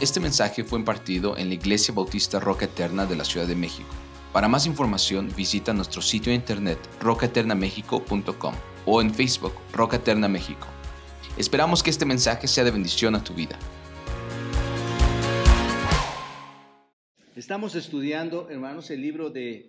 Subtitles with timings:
[0.00, 3.88] Este mensaje fue impartido en la Iglesia Bautista Roca Eterna de la Ciudad de México.
[4.32, 8.54] Para más información visita nuestro sitio de internet rocaeternamexico.com
[8.86, 10.68] o en Facebook Roca Eterna México.
[11.36, 13.58] Esperamos que este mensaje sea de bendición a tu vida.
[17.34, 19.68] Estamos estudiando, hermanos, el libro de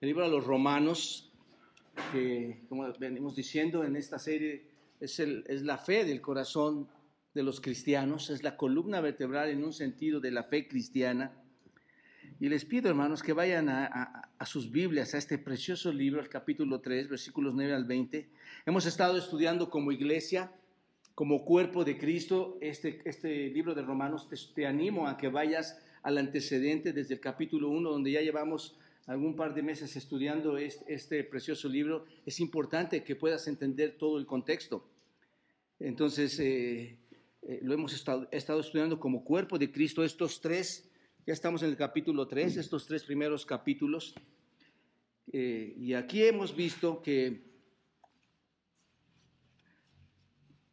[0.00, 1.32] el libro de los Romanos,
[2.12, 4.68] que como venimos diciendo en esta serie
[5.00, 6.86] es, el, es la fe del corazón
[7.34, 11.32] de los cristianos, es la columna vertebral en un sentido de la fe cristiana.
[12.40, 16.80] Y les pido, hermanos, que vayan a, sus Biblias, a este precioso libro, el capítulo
[16.80, 18.28] 3, versículos 9 al 20.
[18.66, 20.52] Hemos estado estudiando como iglesia,
[21.14, 24.28] como cuerpo de Cristo, este, este libro de Romanos.
[24.54, 29.36] Te, animo a que vayas al antecedente desde el capítulo 1, donde ya llevamos algún
[29.36, 32.04] par de meses estudiando este, este precioso libro.
[32.26, 34.86] Es importante que puedas entender todo el contexto.
[35.78, 36.98] Entonces, eh,
[37.46, 40.90] eh, lo hemos estado, estudiando como cuerpo de Cristo, estos tres,
[41.26, 44.14] ya estamos en el capítulo 3, estos tres primeros capítulos,
[45.30, 47.44] eh, y aquí hemos visto que,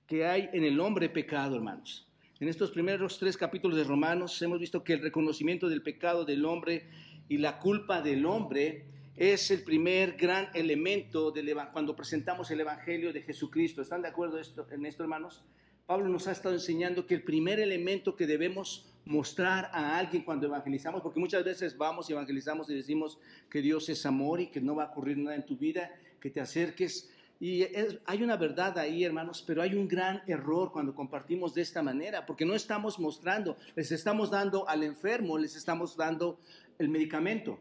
[0.08, 2.08] que hay en el hombre pecado, hermanos.
[2.40, 6.44] En estos primeros tres capítulos de Romanos hemos visto que el reconocimiento del pecado del
[6.46, 6.90] hombre
[7.30, 11.34] y la culpa del hombre es el primer gran elemento
[11.72, 13.82] cuando presentamos el Evangelio de Jesucristo.
[13.82, 15.44] ¿Están de acuerdo esto, en esto, hermanos?
[15.92, 20.47] Pablo nos ha estado enseñando que el primer elemento que debemos mostrar a alguien cuando
[20.47, 24.62] evangelizamos, porque muchas veces vamos y evangelizamos y decimos que Dios es amor y que
[24.62, 27.12] no va a ocurrir nada en tu vida, que te acerques.
[27.42, 27.66] Y
[28.06, 32.25] hay una verdad ahí, hermanos, pero hay un gran error cuando compartimos de esta manera,
[32.25, 36.39] porque no estamos mostrando, les estamos dando al enfermo, les estamos dando
[36.80, 37.59] el medicamento,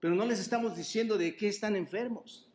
[0.00, 2.50] pero no les estamos diciendo de qué están enfermos.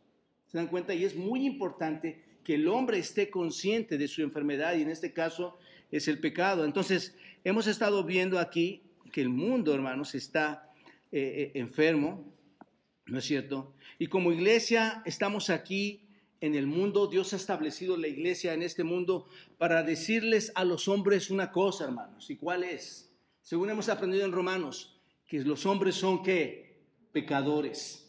[0.47, 0.93] ¿Se dan cuenta?
[0.93, 5.13] Y es muy importante que el hombre esté consciente de su enfermedad y en este
[5.13, 5.57] caso
[5.91, 6.65] es el pecado.
[6.65, 10.71] Entonces, hemos estado viendo aquí que el mundo, hermanos, está
[11.11, 12.33] eh, eh, enfermo,
[13.05, 13.73] ¿no es cierto?
[13.99, 16.01] Y como iglesia estamos aquí
[16.41, 20.87] en el mundo, Dios ha establecido la iglesia en este mundo para decirles a los
[20.89, 22.29] hombres una cosa, hermanos.
[22.29, 23.09] ¿Y cuál es?
[23.41, 26.81] Según hemos aprendido en Romanos, que los hombres son qué?
[27.13, 28.02] Pecadores.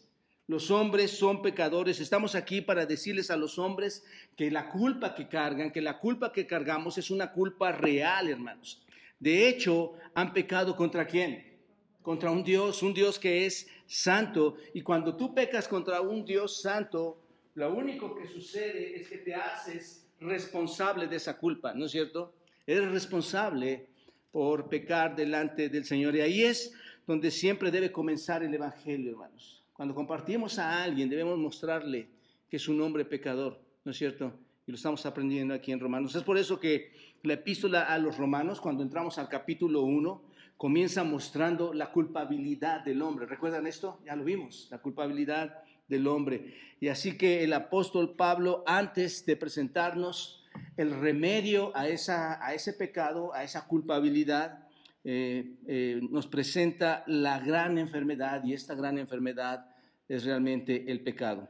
[0.47, 1.99] Los hombres son pecadores.
[1.99, 6.31] Estamos aquí para decirles a los hombres que la culpa que cargan, que la culpa
[6.31, 8.85] que cargamos es una culpa real, hermanos.
[9.19, 11.57] De hecho, han pecado contra quién?
[12.03, 14.57] Contra un Dios, un Dios que es santo.
[14.75, 17.19] Y cuando tú pecas contra un Dios santo,
[17.55, 22.35] lo único que sucede es que te haces responsable de esa culpa, ¿no es cierto?
[22.67, 23.87] Eres responsable
[24.31, 26.15] por pecar delante del Señor.
[26.15, 26.73] Y ahí es
[27.07, 29.64] donde siempre debe comenzar el Evangelio, hermanos.
[29.75, 32.07] Cuando compartimos a alguien debemos mostrarle
[32.49, 34.31] que es un hombre pecador, ¿no es cierto?
[34.65, 36.15] Y lo estamos aprendiendo aquí en Romanos.
[36.15, 36.93] Es por eso que
[37.23, 40.23] la epístola a los romanos, cuando entramos al capítulo 1,
[40.55, 43.25] comienza mostrando la culpabilidad del hombre.
[43.25, 43.99] ¿Recuerdan esto?
[44.05, 46.55] Ya lo vimos, la culpabilidad del hombre.
[46.79, 50.45] Y así que el apóstol Pablo, antes de presentarnos
[50.77, 54.64] el remedio a, esa, a ese pecado, a esa culpabilidad,
[55.07, 59.69] eh, eh, nos presenta la gran enfermedad y esta gran enfermedad
[60.09, 61.47] es realmente el pecado.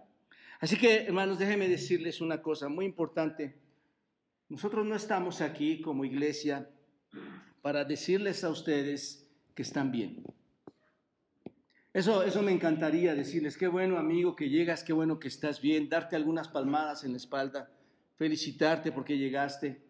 [0.60, 3.56] Así que, hermanos, déjenme decirles una cosa muy importante.
[4.50, 6.70] Nosotros no estamos aquí como iglesia
[7.62, 10.22] para decirles a ustedes que están bien.
[11.94, 15.88] Eso, eso me encantaría decirles, qué bueno amigo que llegas, qué bueno que estás bien,
[15.88, 17.72] darte algunas palmadas en la espalda,
[18.18, 19.85] felicitarte porque llegaste.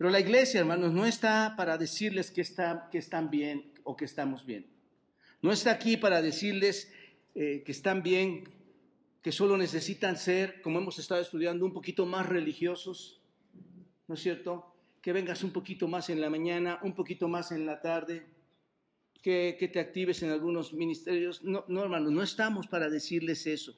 [0.00, 4.66] Pero la iglesia, hermanos, no está para decirles que, están bien o que estamos bien.
[5.42, 6.90] No está aquí para decirles
[7.34, 8.44] eh, que están bien,
[9.20, 13.20] que solo necesitan ser, como hemos estado estudiando, un poquito más religiosos,
[14.08, 14.74] ¿no es cierto?
[15.02, 18.24] Que vengas un poquito más en la mañana, un poquito más en la tarde,
[19.22, 21.44] que, que te actives en algunos ministerios.
[21.44, 23.76] No, no, hermanos, no estamos para decirles eso.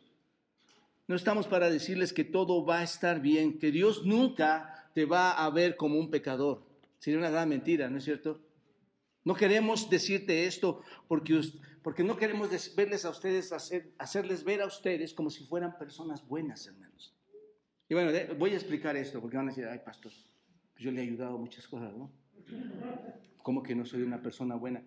[1.08, 5.32] No estamos para decirles que todo va a estar bien, que Dios nunca te va
[5.32, 6.64] a ver como un pecador.
[6.98, 8.40] Sería una gran mentira, ¿no es cierto?
[9.24, 11.40] No queremos decirte esto porque,
[11.82, 16.26] porque no queremos verles a ustedes, hacer, hacerles ver a ustedes como si fueran personas
[16.26, 17.14] buenas, hermanos.
[17.88, 20.12] Y bueno, voy a explicar esto porque van a decir, ay, pastor,
[20.72, 22.10] pues yo le he ayudado muchas cosas, ¿no?
[23.42, 24.82] ¿Cómo que no soy una persona buena?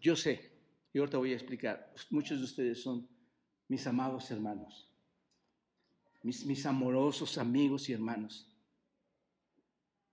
[0.00, 0.50] yo sé,
[0.92, 1.92] y ahorita voy a explicar.
[2.10, 3.08] Muchos de ustedes son
[3.68, 4.92] mis amados hermanos,
[6.22, 8.55] mis, mis amorosos amigos y hermanos.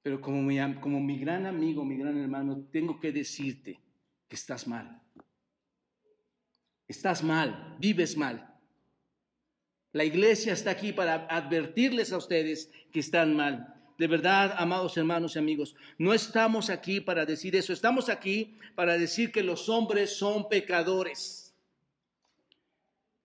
[0.03, 3.79] Pero como mi, como mi gran amigo, mi gran hermano, tengo que decirte
[4.27, 5.01] que estás mal.
[6.88, 8.53] Estás mal, vives mal.
[9.94, 13.73] La iglesia está aquí para advertirles a ustedes que están mal.
[13.97, 18.97] De verdad, amados hermanos y amigos, no estamos aquí para decir eso, estamos aquí para
[18.97, 21.56] decir que los hombres son pecadores,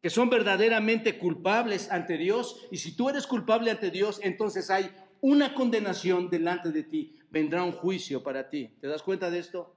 [0.02, 4.90] que son verdaderamente culpables ante Dios, y si tú eres culpable ante Dios, entonces hay
[5.20, 8.68] una condenación delante de ti, vendrá un juicio para ti.
[8.80, 9.74] ¿Te das cuenta de esto?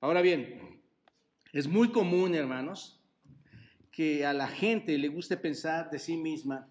[0.00, 0.80] Ahora bien,
[1.52, 3.00] es muy común, hermanos,
[3.90, 6.68] que a la gente le guste pensar de sí misma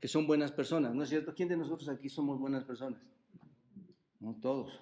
[0.00, 1.34] que son buenas personas, ¿no es cierto?
[1.34, 3.00] ¿Quién de nosotros aquí somos buenas personas?
[4.18, 4.80] No todos.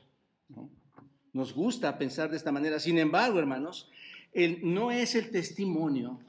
[1.33, 2.79] Nos gusta pensar de esta manera.
[2.79, 3.91] Sin embargo, hermanos,
[4.63, 6.21] no es el testimonio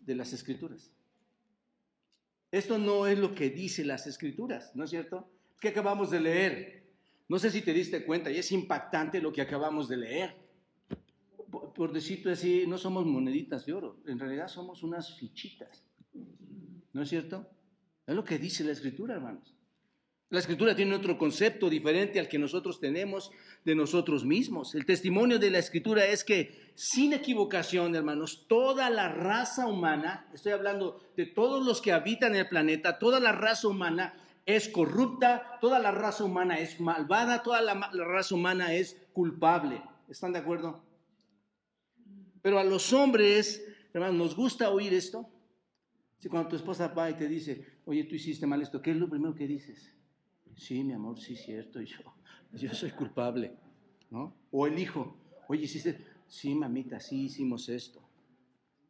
[0.00, 0.92] de las escrituras.
[2.50, 5.30] Esto no es lo que dice las escrituras, ¿no es cierto?
[5.60, 6.82] ¿Qué acabamos de leer?
[7.28, 10.36] No sé si te diste cuenta, y es impactante lo que acabamos de leer.
[11.50, 15.84] Por, por decirlo así, no somos moneditas de oro, en realidad somos unas fichitas,
[16.92, 17.48] ¿no es cierto?
[18.06, 19.54] Es lo que dice la escritura, hermanos.
[20.30, 23.32] La escritura tiene otro concepto diferente al que nosotros tenemos
[23.64, 24.76] de nosotros mismos.
[24.76, 30.52] El testimonio de la escritura es que, sin equivocación, hermanos, toda la raza humana, estoy
[30.52, 34.14] hablando de todos los que habitan el planeta, toda la raza humana
[34.46, 39.82] es corrupta, toda la raza humana es malvada, toda la, la raza humana es culpable.
[40.08, 40.84] ¿Están de acuerdo?
[42.40, 45.28] Pero a los hombres, hermanos, nos gusta oír esto.
[46.20, 48.96] Si cuando tu esposa va y te dice, oye, tú hiciste mal esto, ¿qué es
[48.96, 49.96] lo primero que dices?
[50.60, 51.96] Sí, mi amor, sí, cierto, yo,
[52.52, 53.56] yo soy culpable,
[54.10, 54.34] ¿no?
[54.52, 55.16] O el hijo,
[55.48, 58.02] oye, hiciste, sí, mamita, sí hicimos esto.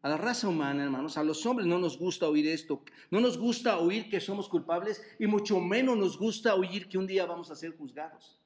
[0.02, 2.82] A la raza humana, hermanos, a los hombres no nos gusta oír esto,
[3.12, 7.06] no nos gusta oír que somos culpables y mucho menos nos gusta oír que un
[7.06, 8.40] día vamos a ser juzgados.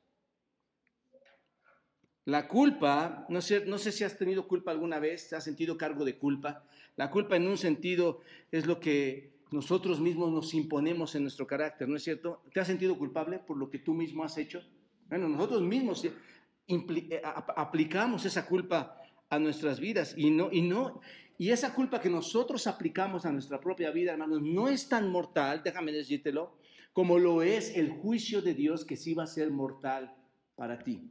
[2.27, 6.05] La culpa, no sé, no sé si has tenido culpa alguna vez, has sentido cargo
[6.05, 6.63] de culpa.
[6.97, 8.21] La culpa en un sentido
[8.53, 12.43] es lo que nosotros mismos nos imponemos en nuestro carácter, ¿no es cierto?
[12.53, 14.61] ¿Te has sentido culpable por lo que tú mismo has hecho?
[15.09, 17.23] Bueno, nosotros mismos eh,
[17.57, 21.01] aplicamos esa culpa a nuestras vidas y no y no
[21.39, 25.63] y esa culpa que nosotros aplicamos a nuestra propia vida, hermanos, no es tan mortal,
[25.65, 26.57] déjame decírtelo,
[26.93, 30.15] como lo es el juicio de Dios que sí va a ser mortal
[30.55, 31.11] para ti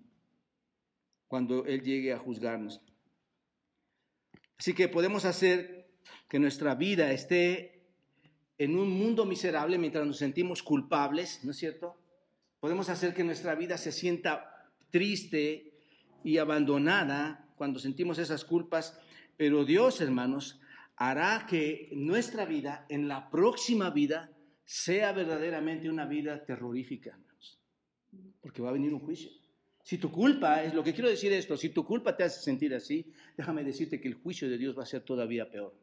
[1.27, 2.81] cuando él llegue a juzgarnos.
[4.57, 5.89] Así que podemos hacer
[6.29, 7.72] que nuestra vida esté
[8.57, 11.97] en un mundo miserable mientras nos sentimos culpables, ¿no es cierto?
[12.59, 15.73] Podemos hacer que nuestra vida se sienta triste
[16.23, 19.00] y abandonada cuando sentimos esas culpas,
[19.38, 20.61] pero Dios, hermanos,
[20.95, 24.31] hará que nuestra vida, en la próxima vida,
[24.65, 27.59] sea verdaderamente una vida terrorífica, hermanos,
[28.41, 29.31] porque va a venir un juicio.
[29.83, 32.73] Si tu culpa, es lo que quiero decir esto, si tu culpa te hace sentir
[32.73, 35.75] así, déjame decirte que el juicio de Dios va a ser todavía peor.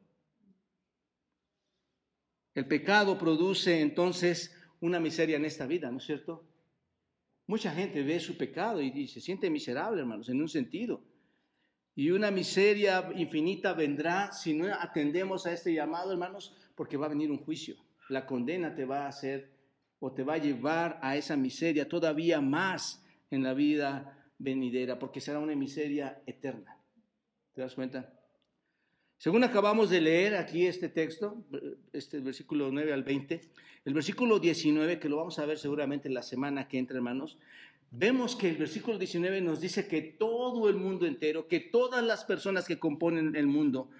[2.54, 6.46] El pecado produce entonces una miseria en esta vida, ¿no es cierto?
[7.46, 11.02] Mucha gente ve su pecado y se siente miserable, hermanos, en un sentido.
[11.94, 17.10] Y una miseria infinita vendrá si no atendemos a este llamado, hermanos, porque va a
[17.10, 17.76] venir un juicio.
[18.08, 19.50] La condena te va a hacer
[19.98, 25.20] o te va a llevar a esa miseria todavía más en la vida venidera, porque
[25.20, 26.78] será una miseria eterna.
[27.52, 28.19] ¿Te das cuenta?
[29.20, 31.44] Según acabamos de leer aquí este texto,
[31.92, 33.42] este versículo 9 al 20,
[33.84, 37.36] el versículo 19, que lo vamos a ver seguramente la semana que entra, hermanos,
[37.90, 42.24] vemos que el versículo 19 nos dice que todo el mundo entero, que todas las
[42.24, 43.90] personas que componen el mundo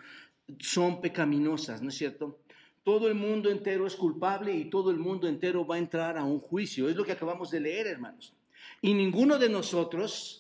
[0.59, 2.39] son pecaminosas, ¿no es cierto?
[2.83, 6.25] Todo el mundo entero es culpable y todo el mundo entero va a entrar a
[6.25, 6.89] un juicio.
[6.89, 8.33] Es lo que acabamos de leer, hermanos.
[8.81, 10.40] Y ninguno de nosotros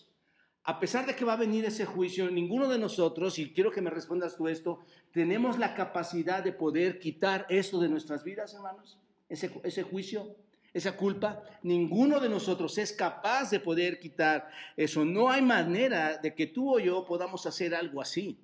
[0.65, 3.81] a pesar de que va a venir ese juicio, ninguno de nosotros, y quiero que
[3.81, 8.99] me respondas tú esto, tenemos la capacidad de poder quitar esto de nuestras vidas, hermanos,
[9.29, 10.37] ese, juicio,
[10.75, 11.43] esa culpa.
[11.63, 15.05] Ninguno de nosotros es capaz de poder quitar eso.
[15.05, 18.39] No hay manera de que tú o yo podamos hacer algo así,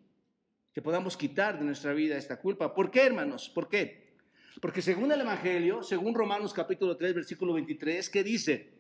[0.72, 2.74] que podamos quitar de nuestra vida esta culpa.
[2.74, 3.50] ¿Por qué, hermanos?
[3.50, 4.14] ¿Por qué?
[4.60, 8.72] Porque según el Evangelio, según Romanos capítulo 3, versículo 23, ¿qué dice?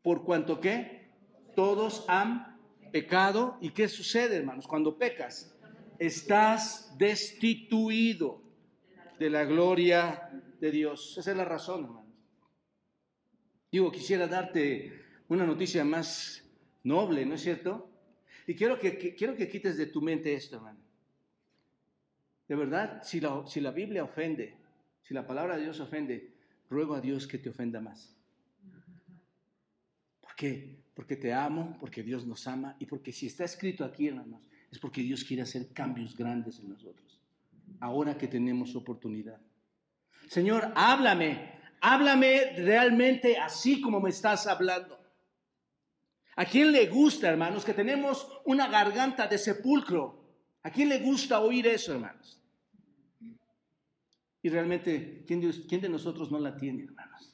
[0.00, 1.03] Por cuanto que
[1.54, 2.58] todos han
[2.92, 3.58] pecado.
[3.60, 4.66] ¿Y qué sucede, hermanos?
[4.66, 5.56] Cuando pecas,
[5.98, 8.42] estás destituido
[9.18, 10.30] de la gloria
[10.60, 11.16] de Dios.
[11.18, 12.04] Esa es la razón, hermanos.
[13.70, 14.92] Digo, quisiera darte
[15.28, 16.44] una noticia más
[16.84, 17.90] noble, ¿no es cierto?
[18.46, 20.78] Y quiero que, quiero que quites de tu mente esto, hermano.
[22.46, 24.56] De verdad, si la, si la Biblia ofende,
[25.02, 26.34] si la palabra de Dios ofende,
[26.68, 28.14] ruego a Dios que te ofenda más.
[30.20, 30.83] ¿Por qué?
[30.94, 34.78] Porque te amo, porque Dios nos ama y porque si está escrito aquí, hermanos, es
[34.78, 37.20] porque Dios quiere hacer cambios grandes en nosotros,
[37.80, 39.40] ahora que tenemos oportunidad.
[40.28, 41.54] Señor, háblame,
[41.86, 44.98] Háblame realmente así como me estás hablando.
[46.34, 50.24] ¿A quién le gusta, hermanos, que tenemos una garganta de sepulcro?
[50.62, 52.40] ¿A quién le gusta oír eso, hermanos?
[54.40, 57.33] Y realmente, ¿quién de, quién de nosotros no la tiene, hermanos?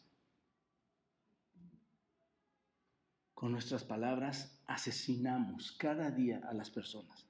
[3.41, 7.27] Con nuestras palabras asesinamos cada día a las personas.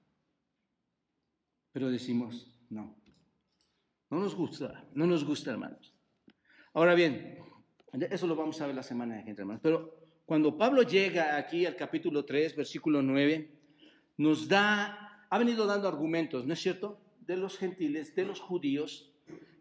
[1.70, 2.96] Pero decimos, no,
[4.10, 5.94] no nos gusta, no nos gusta, hermanos.
[6.74, 7.38] Ahora bien,
[7.92, 9.60] eso lo vamos a ver la semana de gente, hermanos.
[9.62, 13.48] Pero cuando Pablo llega aquí al capítulo 3, versículo 9,
[14.16, 17.00] nos da, ha venido dando argumentos, ¿no es cierto?
[17.20, 19.09] De los gentiles, de los judíos,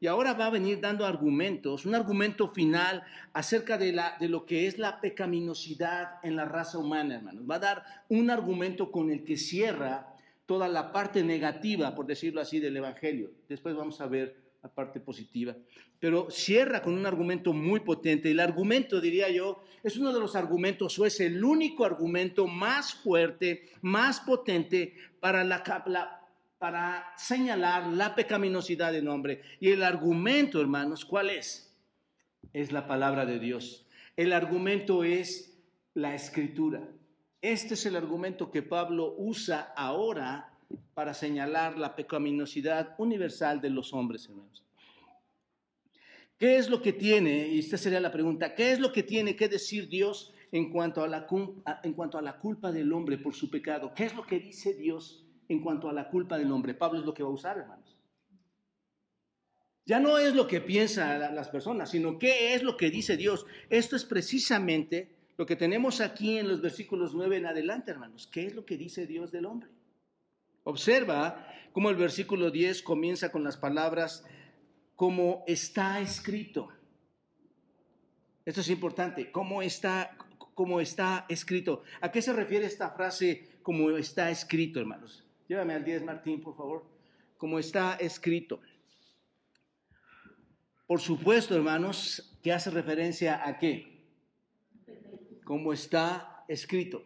[0.01, 4.45] y ahora va a venir dando argumentos, un argumento final acerca de, la, de lo
[4.45, 7.43] que es la pecaminosidad en la raza humana, hermanos.
[7.49, 12.39] Va a dar un argumento con el que cierra toda la parte negativa, por decirlo
[12.39, 13.31] así, del Evangelio.
[13.49, 15.55] Después vamos a ver la parte positiva.
[15.99, 18.31] Pero cierra con un argumento muy potente.
[18.31, 22.93] El argumento, diría yo, es uno de los argumentos o es el único argumento más
[22.93, 26.18] fuerte, más potente para, la,
[26.59, 29.41] para señalar la pecaminosidad del hombre.
[29.59, 31.73] Y el argumento, hermanos, ¿cuál es?
[32.53, 33.87] Es la palabra de Dios.
[34.17, 35.57] El argumento es
[35.93, 36.87] la escritura.
[37.41, 40.53] Este es el argumento que Pablo usa ahora
[40.93, 44.63] para señalar la pecaminosidad universal de los hombres, hermanos.
[46.37, 49.35] ¿Qué es lo que tiene, y esta sería la pregunta, qué es lo que tiene
[49.35, 51.27] que decir Dios en cuanto a la,
[51.83, 53.93] en cuanto a la culpa del hombre por su pecado?
[53.95, 56.74] ¿Qué es lo que dice Dios en cuanto a la culpa del hombre?
[56.74, 58.00] Pablo es lo que va a usar, hermanos.
[59.86, 63.48] Ya no es lo que piensan las personas, sino qué es lo que dice Dios.
[63.70, 68.29] Esto es precisamente lo que tenemos aquí en los versículos 9 en adelante, hermanos.
[68.32, 69.72] ¿Qué es lo que dice Dios del hombre?
[70.63, 74.24] Observa cómo el versículo 10 comienza con las palabras
[74.96, 76.70] como está escrito.
[78.46, 80.15] Esto es importante, cómo está,
[80.82, 81.84] está escrito.
[82.01, 85.25] ¿A qué se refiere esta frase como está escrito, hermanos?
[85.50, 86.86] Llévame al 10, Martín, por favor.
[87.38, 88.62] Como está escrito.
[90.88, 94.00] Por supuesto, hermanos, que hace referencia a qué?
[95.50, 97.01] como está escrito.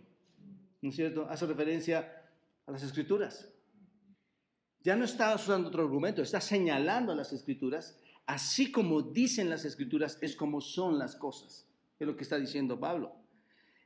[0.81, 1.25] ¿No es cierto?
[1.29, 2.27] Hace referencia
[2.67, 3.47] a las escrituras.
[4.81, 9.63] Ya no está usando otro argumento, está señalando a las escrituras, así como dicen las
[9.63, 11.69] escrituras, es como son las cosas.
[11.97, 13.15] Es lo que está diciendo Pablo.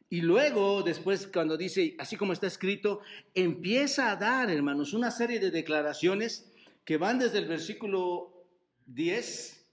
[0.10, 3.02] Y luego, después, cuando dice, así como está escrito,
[3.34, 6.52] empieza a dar, hermanos, una serie de declaraciones
[6.86, 8.46] que van desde el versículo
[8.86, 9.66] 10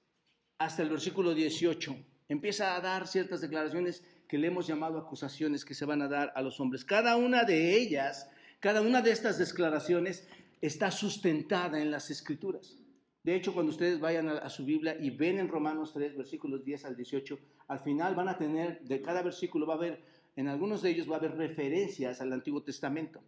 [0.58, 1.96] hasta el versículo 18.
[2.28, 6.32] Empieza a dar ciertas declaraciones que le hemos llamado acusaciones que se van a dar
[6.34, 6.84] a los hombres.
[6.84, 10.26] Cada una de ellas, cada una de estas declaraciones
[10.60, 12.78] está sustentada en las escrituras.
[13.22, 16.84] De hecho, cuando ustedes vayan a, su Biblia y ven en Romanos 3, versículos 10
[16.84, 17.38] al 18,
[17.68, 20.02] al final van a tener, de cada versículo va a haber,
[20.36, 23.22] en algunos de ellos va a haber referencias al Antiguo Testamento,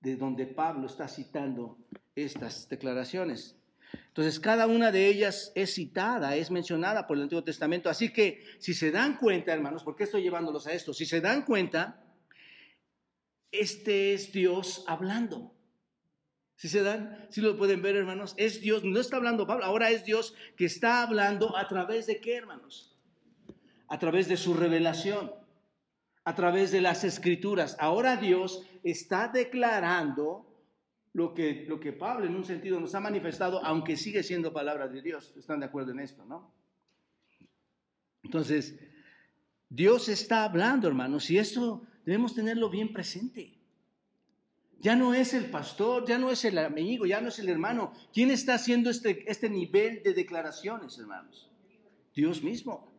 [0.00, 1.78] de donde Pablo está citando
[2.14, 3.56] estas declaraciones.
[4.08, 7.88] Entonces, cada una de ellas es citada, es mencionada por el Antiguo Testamento.
[7.88, 10.92] Así que, si se dan cuenta, hermanos, ¿por qué estoy llevándolos a esto?
[10.92, 12.04] Si se dan cuenta,
[13.50, 15.54] este es Dios hablando.
[16.56, 19.90] Si se dan, si lo pueden ver, hermanos, es Dios, no está hablando Pablo, ahora
[19.90, 22.98] es Dios que está hablando a través de qué, hermanos?
[23.88, 25.32] A través de su revelación,
[26.24, 27.76] a través de las escrituras.
[27.78, 30.46] Ahora Dios está declarando
[31.12, 34.88] lo que, lo que Pablo en un sentido nos ha manifestado, aunque sigue siendo palabra
[34.88, 35.34] de Dios.
[35.36, 36.52] ¿Están de acuerdo en esto, no?
[38.22, 38.78] Entonces,
[39.68, 43.56] Dios está hablando, hermanos, y esto debemos tenerlo bien presente.
[44.80, 47.92] Ya no es el pastor, ya no es el amigo, ya no es el hermano.
[48.12, 51.50] ¿Quién está haciendo este, este nivel de declaraciones, hermanos?
[52.14, 52.90] Dios mismo.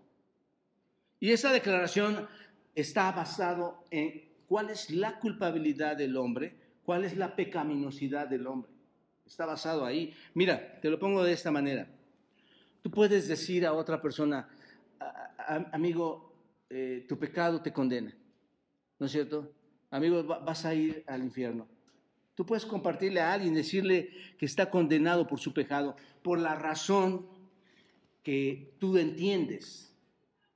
[1.19, 2.27] Y esa declaración
[2.75, 8.71] está basado en cuál es la culpabilidad del hombre ¿Cuál es la pecaminosidad del hombre?
[9.25, 10.13] Está basado ahí.
[10.33, 11.87] Mira, te lo pongo de esta manera.
[12.81, 14.49] Tú puedes decir a otra persona,
[15.71, 16.33] amigo,
[16.69, 18.13] eh, tu pecado te condena.
[18.99, 19.53] ¿No es cierto?
[19.91, 21.67] Amigo, vas a ir al infierno.
[22.33, 27.27] Tú puedes compartirle a alguien, decirle que está condenado por su pecado, por la razón
[28.23, 29.90] que tú entiendes,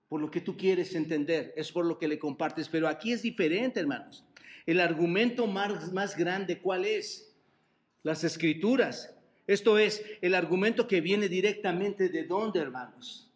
[0.09, 2.69] por lo que tú quieres entender, es por lo que le compartes.
[2.69, 4.23] Pero aquí es diferente, hermanos.
[4.65, 7.33] El argumento más, grande, ¿cuál es?
[8.03, 9.15] Las escrituras.
[9.47, 13.31] Esto es el argumento que viene directamente de dónde, hermanos?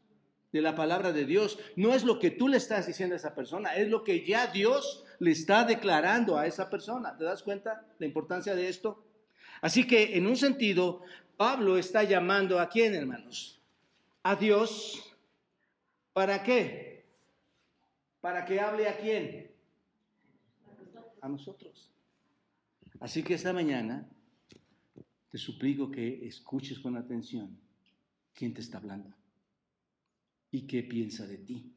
[0.51, 1.59] De la palabra de Dios.
[1.75, 4.47] No es lo que tú le estás diciendo a esa persona, es lo que ya
[4.47, 7.15] Dios le está declarando a esa persona.
[7.17, 9.03] ¿Te das cuenta la importancia de esto?
[9.61, 11.01] Así que en un sentido,
[11.37, 13.59] Pablo está llamando a quién, hermanos?
[14.23, 15.08] A Dios
[16.19, 17.05] ¿Para qué?
[18.19, 19.49] ¿Para que hable a quién?
[21.21, 21.93] A nosotros.
[22.99, 24.05] Así que esta mañana
[25.29, 27.57] te suplico que escuches con atención
[28.33, 29.15] quién te está hablando
[30.51, 31.73] y qué piensa de ti.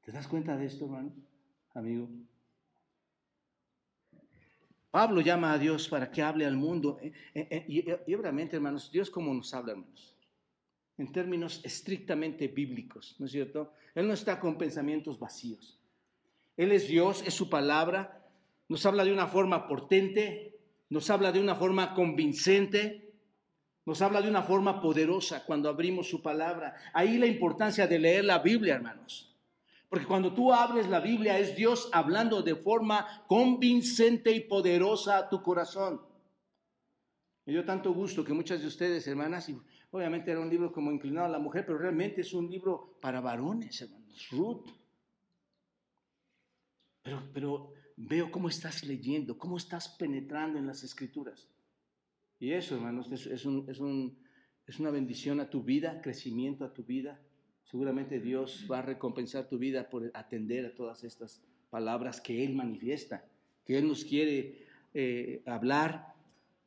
[0.00, 1.12] ¿Te das cuenta de esto, hermano,
[1.74, 2.08] amigo?
[4.90, 6.98] Pablo llama a Dios para que hable al mundo.
[7.02, 7.64] Eh, eh, eh,
[8.06, 10.16] y, obviamente, hermanos, Dios como nos habla, hermanos.
[11.02, 13.72] En términos estrictamente bíblicos, ¿no es cierto?
[13.92, 15.80] Él no está con pensamientos vacíos.
[16.56, 18.24] Él es Dios, es su palabra.
[18.68, 23.16] Nos habla de una forma potente, nos habla de una forma convincente,
[23.84, 26.76] nos habla de una forma poderosa cuando abrimos su palabra.
[26.94, 29.34] Ahí la importancia de leer la Biblia, hermanos.
[29.88, 35.28] Porque cuando tú abres la Biblia es Dios hablando de forma convincente y poderosa a
[35.28, 36.00] tu corazón.
[37.44, 39.50] Me dio tanto gusto que muchas de ustedes, hermanas,
[39.92, 43.20] obviamente era un libro como inclinado a la mujer, pero realmente es un libro para
[43.20, 44.28] varones, hermanos.
[44.30, 44.66] Ruth.
[47.02, 51.48] Pero, pero veo cómo estás leyendo, cómo estás penetrando en las escrituras.
[52.38, 54.18] Y eso, hermanos, es, es, un, es, un,
[54.66, 57.20] es una bendición a tu vida, crecimiento a tu vida.
[57.64, 62.54] Seguramente Dios va a recompensar tu vida por atender a todas estas palabras que Él
[62.54, 63.24] manifiesta,
[63.64, 66.14] que Él nos quiere eh, hablar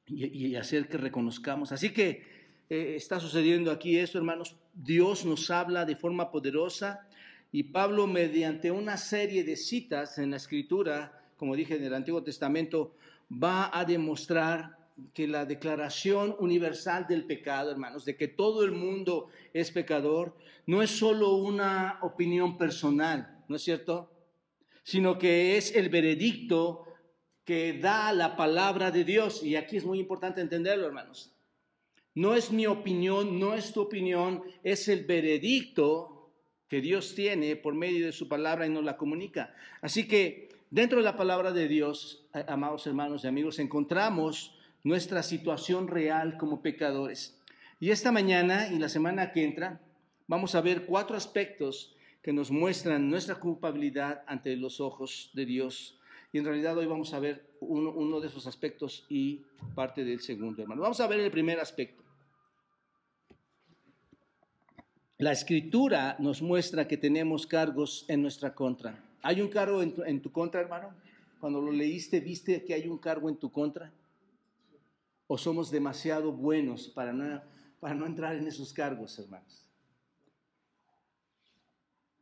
[0.07, 1.71] y, hacer que reconozcamos.
[1.71, 2.34] Así que
[2.69, 4.55] eh, está sucediendo aquí esto, hermanos.
[4.73, 7.07] Dios nos habla de forma poderosa
[7.51, 12.23] y Pablo mediante una serie de citas en la escritura, como dije en el Antiguo
[12.23, 12.95] Testamento,
[13.31, 14.77] va a demostrar
[15.13, 20.81] que la declaración universal del pecado, hermanos, de que todo el mundo es pecador, no
[20.81, 24.11] es solo una opinión personal, ¿no es cierto?
[24.83, 26.85] Sino que es el veredicto
[27.43, 29.43] que da la palabra de Dios.
[29.43, 31.34] Y aquí es muy importante entenderlo, hermanos.
[32.15, 36.31] No es mi opinión, no es tu opinión, es el veredicto
[36.69, 39.53] que Dios tiene por medio de su palabra y nos la comunica.
[39.81, 45.89] Así que dentro de la palabra de Dios, amados hermanos y amigos, encontramos nuestra situación
[45.89, 47.37] real como pecadores.
[47.81, 49.81] Y esta mañana y la semana que entra
[50.27, 55.99] vamos a ver cuatro aspectos que nos muestran nuestra culpabilidad ante los ojos de Dios.
[56.31, 59.41] Y en realidad hoy vamos a ver uno, de esos aspectos y
[59.75, 60.81] parte del segundo, hermano.
[60.81, 62.04] Vamos a ver el primer aspecto.
[65.17, 69.03] La escritura nos muestra que tenemos cargos en nuestra contra.
[69.21, 70.93] ¿Hay un cargo en tu, contra, hermano?
[71.39, 73.91] Cuando lo leíste, ¿viste que hay un cargo en tu contra?
[75.27, 77.41] o somos demasiado buenos para no,
[77.79, 79.65] para no entrar en esos cargos, hermanos.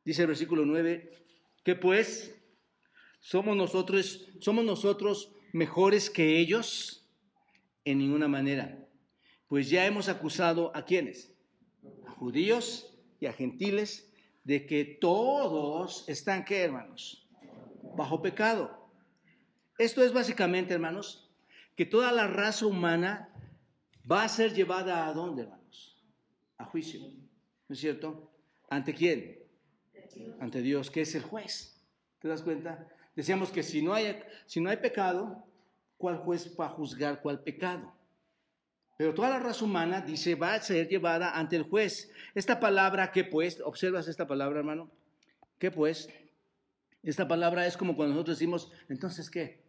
[0.05, 1.11] Dice el versículo 9,
[1.63, 2.35] que pues
[3.19, 7.09] somos nosotros, somos nosotros mejores que ellos
[7.85, 8.87] en ninguna manera.
[9.47, 11.32] Pues ya hemos acusado a quienes,
[12.13, 14.11] judíos y a gentiles,
[14.43, 17.27] de que todos están, ¿qué hermanos?
[17.95, 18.89] Bajo pecado.
[19.77, 21.29] Esto es básicamente, hermanos,
[21.75, 23.29] que toda la raza humana
[24.09, 26.03] va a ser llevada a dónde, hermanos?
[26.57, 27.01] A juicio.
[27.67, 28.31] ¿No es cierto?
[28.69, 29.39] ¿Ante quién?
[30.39, 31.81] Ante Dios, que es el juez.
[32.19, 32.87] ¿Te das cuenta?
[33.15, 35.45] Decíamos que si no hay, si no hay pecado,
[35.97, 37.93] ¿cuál juez va a juzgar cuál pecado?
[39.03, 42.09] Pero toda la raza humana, dice, va a ser llevada ante el juez.
[42.35, 43.59] Esta palabra, ¿qué pues?
[43.59, 44.89] ¿Observas esta palabra, hermano?
[45.59, 46.07] ¿Qué pues?
[47.01, 49.61] Esta palabra es como cuando nosotros decimos, entonces, ¿qué?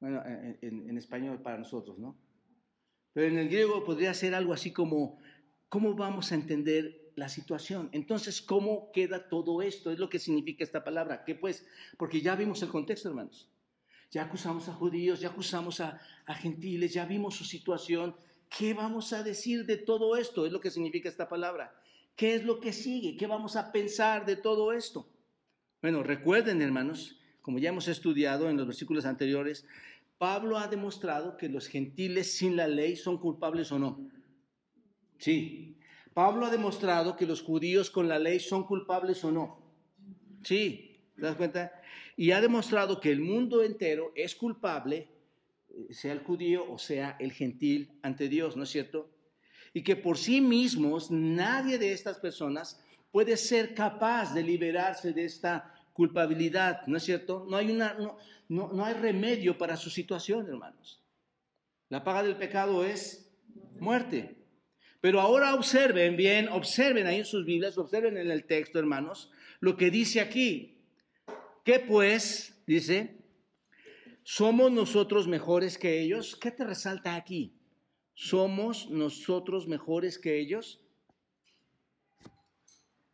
[0.00, 2.18] Bueno, en, español para nosotros, ¿no?
[3.12, 5.18] Pero en el griego podría ser algo así como,
[5.68, 7.90] ¿cómo vamos a entender la situación?
[7.92, 9.90] Entonces, ¿cómo queda todo esto?
[9.90, 11.24] Es lo que significa esta palabra.
[11.26, 11.66] ¿Qué pues?
[11.98, 13.50] Porque ya vimos el contexto, hermanos.
[14.10, 18.16] Ya acusamos a judíos, ya acusamos a, a gentiles, ya vimos su situación.
[18.56, 20.44] ¿Qué vamos a decir de todo esto?
[20.44, 21.74] Es lo que significa esta palabra.
[22.16, 23.16] ¿Qué es lo que sigue?
[23.16, 25.08] ¿Qué vamos a pensar de todo esto?
[25.80, 29.66] Bueno, recuerden, hermanos, como ya hemos estudiado en los versículos anteriores,
[30.18, 34.10] Pablo ha demostrado que los gentiles sin la ley son culpables o no.
[35.18, 35.78] Sí.
[36.12, 39.62] Pablo ha demostrado que los judíos con la ley son culpables o no.
[40.42, 40.98] Sí.
[41.14, 41.72] ¿Te das cuenta?
[42.16, 45.08] Y ha demostrado que el mundo entero es culpable,
[45.90, 49.10] sea el judío o sea el gentil, ante Dios, ¿no es cierto?
[49.72, 55.24] Y que por sí mismos nadie de estas personas puede ser capaz de liberarse de
[55.24, 57.46] esta culpabilidad, ¿no es cierto?
[57.48, 58.18] No hay, una, no,
[58.72, 61.02] no, hay remedio para su situación, hermanos.
[61.88, 63.30] La paga del pecado es
[63.78, 64.36] muerte.
[65.00, 69.30] Pero ahora observen bien, observen ahí en sus Biblias, observen en el texto, hermanos,
[69.60, 70.78] lo que dice aquí.
[71.64, 72.62] ¿Qué pues?
[72.66, 73.19] Dice,
[74.22, 76.36] ¿somos nosotros mejores que ellos?
[76.36, 77.54] ¿Qué te resalta aquí?
[78.14, 80.80] ¿Somos nosotros mejores que ellos?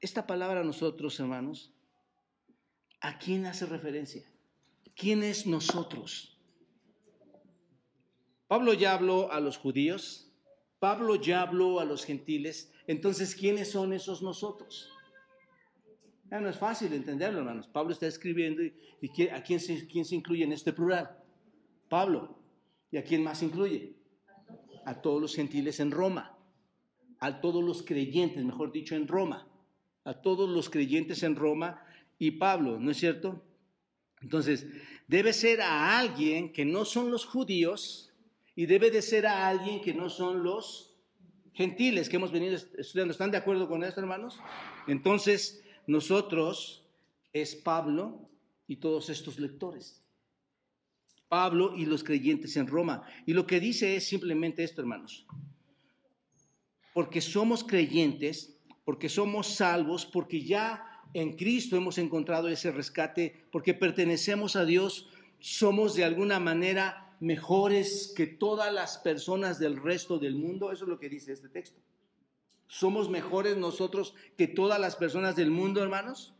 [0.07, 1.73] esta palabra nosotros, hermanos,
[3.01, 4.25] ¿a quién hace referencia?
[4.95, 6.39] ¿Quién es nosotros?
[8.47, 10.31] Pablo ya habló a los judíos,
[10.79, 14.89] Pablo ya habló a los gentiles, entonces ¿quiénes son esos nosotros?
[16.31, 17.69] No es fácil entenderlo, hermanos.
[17.69, 18.73] Pablo está escribiendo y,
[19.33, 21.19] ¿a quién se, quién se incluye en este plural?
[21.89, 22.39] Pablo.
[22.91, 23.97] ¿Y a quién más incluye?
[24.85, 26.39] A todos los gentiles en Roma,
[27.19, 29.49] a todos los creyentes, mejor dicho, en Roma,
[30.05, 31.83] a todos los creyentes en Roma
[32.19, 33.43] y Pablo, ¿no es cierto?
[34.21, 34.67] Entonces,
[35.09, 38.15] debe ser a alguien que no son los judíos
[38.55, 40.97] y debe de ser a alguien que no son los
[41.53, 43.13] gentiles que hemos venido estudiando.
[43.13, 44.39] ¿Están de acuerdo con esto, hermanos?
[44.87, 46.85] Entonces, nosotros
[47.33, 48.29] es Pablo
[48.67, 50.03] y todos estos lectores.
[51.29, 53.03] Pablo y los creyentes en Roma.
[53.27, 55.27] Y lo que dice es simplemente esto, hermanos.
[56.95, 63.75] Porque somos creyentes, porque somos salvos, porque ya en Cristo hemos encontrado ese rescate, porque
[63.75, 65.09] pertenecemos a Dios,
[65.41, 70.73] somos de alguna manera mejores que todas las personas del resto del mundo.
[70.73, 71.81] Eso es lo que dice este texto.
[72.69, 76.35] ¿Somos mejores nosotros que todas las personas del mundo, hermanos?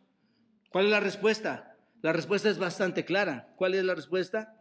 [0.71, 1.77] ¿Cuál es la respuesta?
[2.03, 3.55] La respuesta es bastante clara.
[3.57, 4.61] ¿Cuál es la respuesta?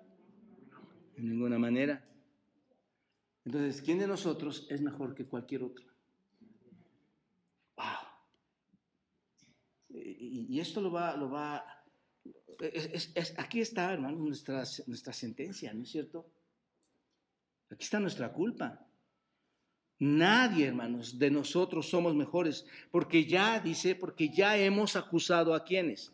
[1.16, 2.06] De ninguna manera.
[3.46, 5.86] Entonces, ¿quién de nosotros es mejor que cualquier otro?
[7.76, 7.86] Wow.
[9.90, 11.64] Y, esto lo va, lo va,
[13.38, 16.26] aquí está, hermano, nuestra, nuestra sentencia, ¿no es cierto?
[17.70, 18.85] Aquí está nuestra culpa.
[19.98, 26.14] Nadie, hermanos, de nosotros somos mejores, porque ya dice, porque ya hemos acusado a quienes,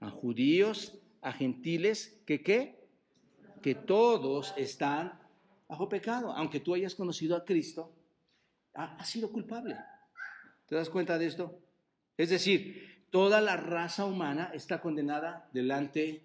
[0.00, 2.78] a judíos, a gentiles, que qué,
[3.62, 5.18] que todos están
[5.68, 7.92] bajo pecado, aunque tú hayas conocido a Cristo,
[8.74, 9.76] ha, sido culpable.
[10.66, 11.58] ¿Te das cuenta de esto?
[12.16, 16.22] Es decir, toda la raza humana está condenada delante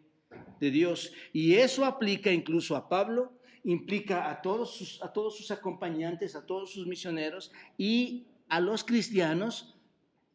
[0.60, 1.14] de Dios.
[1.32, 6.46] Y eso aplica incluso a Pablo implica a todos, sus, a todos sus acompañantes, a
[6.46, 9.76] todos sus misioneros y a los cristianos,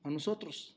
[0.02, 0.76] a nosotros.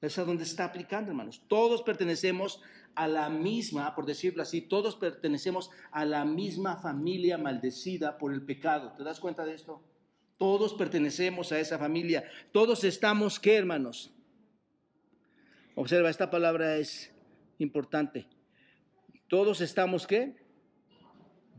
[0.00, 1.44] Es a donde está aplicando, hermanos.
[1.46, 2.60] Todos pertenecemos
[2.94, 8.42] a la misma, por decirlo así, todos pertenecemos a la misma familia maldecida por el
[8.42, 8.92] pecado.
[8.96, 9.82] ¿Te das cuenta de esto?
[10.38, 12.24] Todos pertenecemos a esa familia.
[12.50, 14.12] Todos estamos, ¿qué, hermanos?
[15.74, 17.12] Observa, esta palabra es
[17.58, 18.26] importante.
[19.28, 20.41] Todos estamos, ¿qué?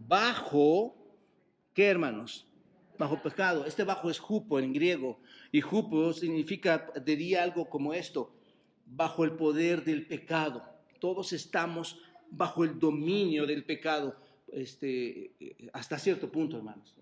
[0.07, 0.95] Bajo,
[1.73, 2.47] ¿qué hermanos?
[2.97, 3.65] Bajo pecado.
[3.65, 5.19] Este bajo es jupo en griego.
[5.51, 8.33] Y jupo significa, diría algo como esto,
[8.85, 10.63] bajo el poder del pecado.
[10.99, 14.15] Todos estamos bajo el dominio del pecado.
[14.47, 15.31] Este,
[15.73, 16.95] hasta cierto punto, hermanos.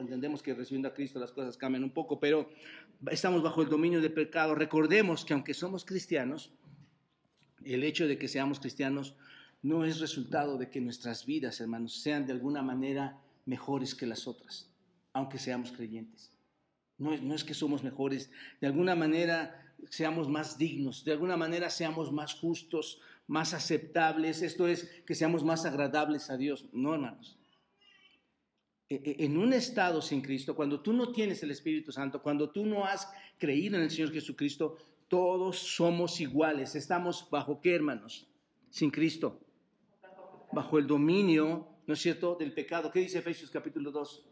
[0.00, 2.48] Entendemos que recibiendo a Cristo las cosas cambian un poco, pero
[3.10, 4.54] estamos bajo el dominio del pecado.
[4.54, 6.52] Recordemos que aunque somos cristianos,
[7.64, 9.16] el hecho de que seamos cristianos
[9.64, 14.28] no es resultado de que nuestras vidas, hermanos, sean de alguna manera mejores que las
[14.28, 14.70] otras,
[15.14, 16.30] aunque seamos creyentes.
[16.98, 21.38] No es, no es que somos mejores, de alguna manera seamos más dignos, de alguna
[21.38, 26.66] manera seamos más justos, más aceptables, esto es, que seamos más agradables a Dios.
[26.74, 27.38] No, hermanos.
[28.90, 32.50] E, e, en un estado sin Cristo, cuando tú no tienes el Espíritu Santo, cuando
[32.50, 34.76] tú no has creído en el Señor Jesucristo,
[35.08, 36.74] todos somos iguales.
[36.74, 38.28] Estamos bajo qué, hermanos?
[38.68, 39.40] Sin Cristo
[40.52, 42.90] bajo el dominio, ¿no es cierto?, del pecado.
[42.90, 44.26] ¿Qué dice Efesios capítulo 2?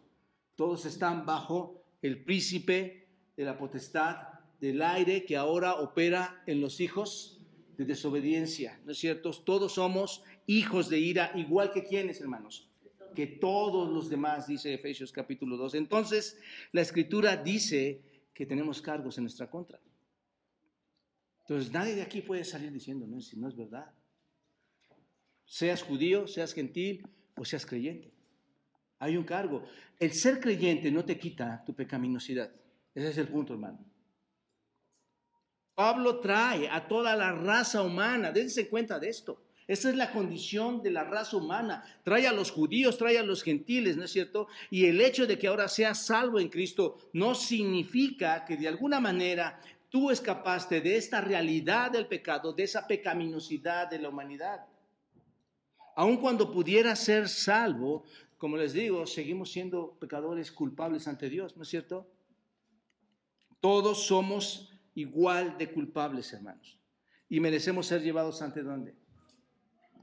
[0.57, 4.17] Todos están bajo el príncipe de la potestad
[4.61, 7.41] del aire que ahora opera en los hijos
[7.77, 9.31] de desobediencia, ¿no es cierto?
[9.31, 12.69] Todos somos hijos de ira, igual que quienes, hermanos,
[13.15, 15.75] que todos los demás, dice Efesios capítulo 2.
[15.75, 16.39] Entonces,
[16.73, 18.03] la escritura dice
[18.35, 19.81] que tenemos cargos en nuestra contra.
[21.41, 23.93] Entonces, nadie de aquí puede salir diciendo, no, si no es verdad
[25.53, 28.11] seas judío, seas gentil o seas creyente.
[28.99, 29.63] Hay un cargo.
[30.01, 32.51] El ser creyente no te quita tu pecaminosidad.
[32.95, 33.79] Ese es el punto, hermano.
[35.75, 39.45] Pablo trae a toda la raza humana, dense cuenta de esto.
[39.67, 41.85] Esa es la condición de la raza humana.
[42.03, 44.49] Trae a los judíos, trae a los gentiles, ¿no es cierto?
[44.71, 49.01] Y el hecho de que ahora seas salvo en Cristo no significa que de alguna
[49.01, 49.61] manera
[49.91, 54.72] tú escapaste de esta realidad del pecado, de esa pecaminosidad de la humanidad
[55.97, 58.05] aun cuando pudiera ser salvo,
[58.39, 62.11] como les digo, seguimos siendo pecadores culpables ante Dios, ¿no es cierto?
[63.61, 66.79] Todos somos igual de culpables, hermanos.
[67.29, 68.97] Y merecemos ser llevados ante dónde?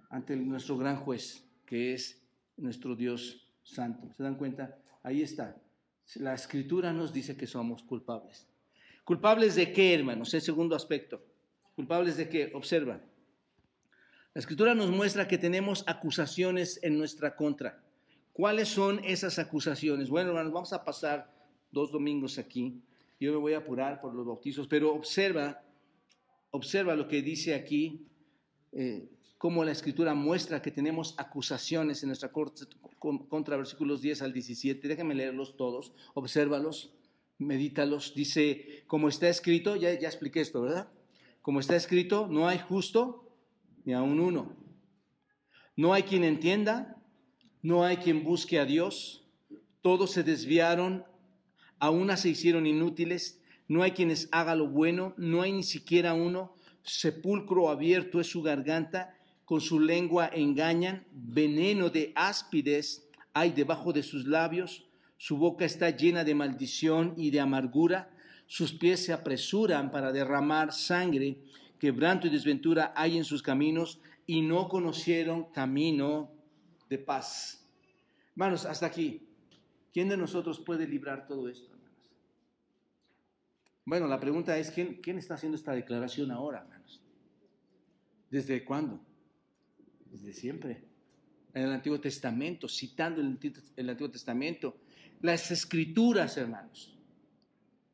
[0.10, 2.25] Ante nuestro gran juez, que es
[2.58, 4.12] nuestro Dios santo.
[4.15, 4.80] ¿Se dan cuenta?
[5.04, 5.62] Ahí está.
[6.15, 8.47] La escritura nos dice que somos culpables.
[9.04, 10.34] ¿Culpables de qué, hermanos?
[10.34, 11.21] El segundo aspecto.
[11.75, 12.52] ¿Culpables de qué?
[12.54, 13.02] Observa.
[14.36, 17.82] La escritura nos muestra que tenemos acusaciones en nuestra contra.
[18.32, 20.08] ¿Cuáles son esas acusaciones?
[20.08, 21.34] Bueno, hermanos, vamos a pasar
[21.72, 22.80] dos domingos aquí.
[23.20, 25.63] Yo me voy a apurar por los bautizos, pero observa,
[26.52, 28.06] observa lo que dice aquí,
[28.72, 34.88] eh, cómo la escritura muestra que tenemos acusaciones en nuestra contra, versículos 10 al 17.
[34.88, 36.94] Déjenme leerlos todos, obsérvalos,
[37.39, 38.13] medítalos.
[38.13, 40.88] Dice, como está escrito, ya, ya expliqué esto, ¿verdad?
[41.42, 43.26] Como está escrito, no hay justo
[43.86, 44.56] ni aun uno.
[45.76, 47.02] No hay quien entienda,
[47.62, 49.26] no hay quien busque a Dios.
[49.82, 51.06] Todos se desviaron,
[51.80, 53.42] a una se hicieron inútiles.
[53.68, 56.56] No hay quienes haga lo bueno, no hay ni siquiera uno.
[56.84, 59.15] Sepulcro abierto es su garganta,
[59.46, 61.06] con su lengua engañan.
[61.12, 64.86] Veneno de áspides hay debajo de sus labios.
[65.18, 68.10] Su boca está llena de maldición y de amargura.
[68.48, 71.38] Sus pies se apresuran para derramar sangre
[71.80, 76.32] quebranto y desventura hay en sus caminos y no conocieron camino
[76.89, 77.68] de paz.
[78.32, 79.26] Hermanos, hasta aquí.
[79.92, 82.12] ¿Quién de nosotros puede librar todo esto, hermanos?
[83.86, 87.02] Bueno, la pregunta es, ¿quién, quién está haciendo esta declaración ahora, hermanos?
[88.30, 89.02] ¿Desde cuándo?
[90.12, 90.84] Desde siempre.
[91.54, 93.39] En el Antiguo Testamento, citando el,
[93.76, 94.78] el Antiguo Testamento.
[95.22, 96.96] Las escrituras, hermanos.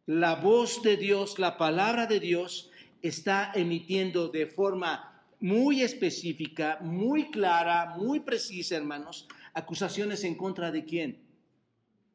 [0.05, 2.71] La voz de Dios, la palabra de Dios
[3.07, 10.85] está emitiendo de forma muy específica, muy clara, muy precisa, hermanos, acusaciones en contra de
[10.85, 11.23] quién?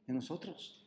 [0.06, 0.80] De nosotros.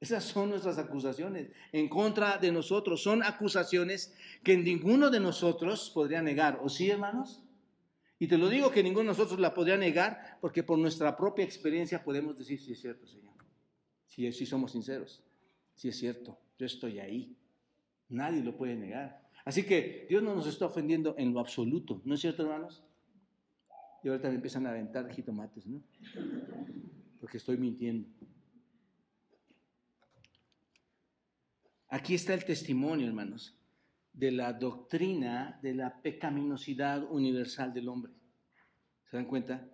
[0.00, 3.02] Esas son nuestras acusaciones en contra de nosotros.
[3.02, 6.58] Son acusaciones que ninguno de nosotros podría negar.
[6.62, 7.42] ¿O sí, hermanos?
[8.18, 11.44] Y te lo digo que ninguno de nosotros la podría negar porque por nuestra propia
[11.44, 13.34] experiencia podemos decir si es cierto, Señor.
[14.06, 15.22] Si, si somos sinceros.
[15.74, 16.38] Si es cierto.
[16.58, 17.36] Yo estoy ahí.
[18.08, 19.19] Nadie lo puede negar.
[19.44, 22.84] Así que Dios no nos está ofendiendo en lo absoluto, ¿no es cierto, hermanos?
[24.02, 25.82] Y ahorita me empiezan a aventar jitomates, ¿no?
[27.20, 28.08] Porque estoy mintiendo.
[31.88, 33.58] Aquí está el testimonio, hermanos,
[34.12, 38.12] de la doctrina de la pecaminosidad universal del hombre.
[39.10, 39.68] ¿Se dan cuenta?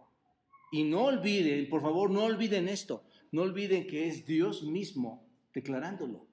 [0.72, 3.04] Y no olviden, por favor, no olviden esto.
[3.32, 6.26] No olviden que es Dios mismo declarándolo.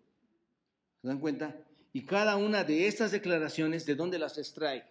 [1.01, 1.65] ¿Se dan cuenta?
[1.93, 4.83] Y cada una de estas declaraciones, ¿de dónde las extrae?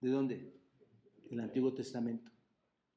[0.00, 0.54] ¿De dónde?
[1.28, 2.32] Del Antiguo Testamento.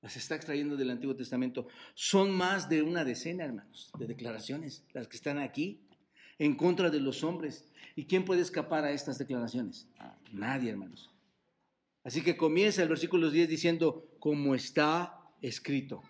[0.01, 1.67] Las está extrayendo del Antiguo Testamento.
[1.93, 5.85] Son más de una decena, hermanos, de declaraciones, las que están aquí,
[6.39, 7.69] en contra de los hombres.
[7.95, 9.89] ¿Y quién puede escapar a estas declaraciones?
[10.31, 11.11] Nadie, hermanos.
[12.05, 16.01] Así que comienza el versículo 10 diciendo, como está escrito.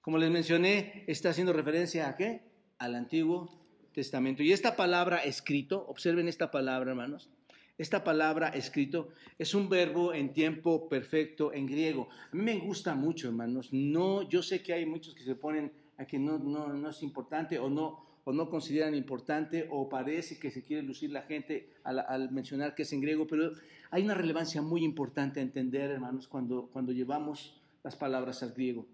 [0.00, 2.50] Como les mencioné, está haciendo referencia a qué?
[2.78, 3.59] Al Antiguo
[4.00, 4.42] Testamento.
[4.42, 7.28] Y esta palabra escrito, observen esta palabra, hermanos.
[7.76, 9.08] Esta palabra escrito
[9.38, 12.08] es un verbo en tiempo perfecto en griego.
[12.32, 13.68] A mí me gusta mucho, hermanos.
[13.72, 17.02] No, yo sé que hay muchos que se ponen a que no, no, no es
[17.02, 21.68] importante o no, o no consideran importante o parece que se quiere lucir la gente
[21.84, 23.52] al, al, mencionar que es en griego, pero
[23.90, 28.86] hay una relevancia muy importante a entender, hermanos, cuando, cuando llevamos las palabras al griego.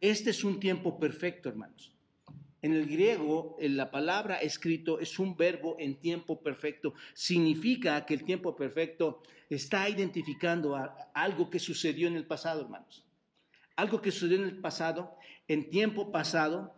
[0.00, 1.93] Este es un tiempo perfecto, hermanos.
[2.64, 6.94] En el griego, la palabra escrito es un verbo en tiempo perfecto.
[7.12, 10.74] Significa que el tiempo perfecto está identificando
[11.12, 13.04] algo que sucedió en el pasado, hermanos.
[13.76, 15.14] Algo que sucedió en el pasado,
[15.46, 16.74] en tiempo pasado,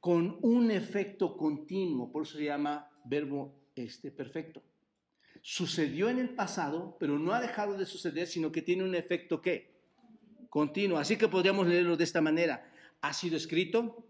[0.00, 2.10] con un efecto continuo.
[2.10, 4.60] Por eso se llama verbo este, perfecto.
[5.40, 9.40] Sucedió en el pasado, pero no ha dejado de suceder, sino que tiene un efecto
[9.40, 9.70] ¿qué?
[10.50, 10.98] Continuo.
[10.98, 12.68] Así que podríamos leerlo de esta manera.
[13.02, 14.07] Ha sido escrito,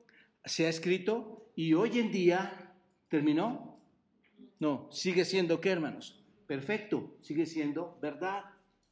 [0.48, 2.72] se ha escrito y hoy en día
[3.08, 3.78] terminó.
[4.58, 6.24] No, sigue siendo qué, hermanos?
[6.46, 8.44] Perfecto, sigue siendo verdad.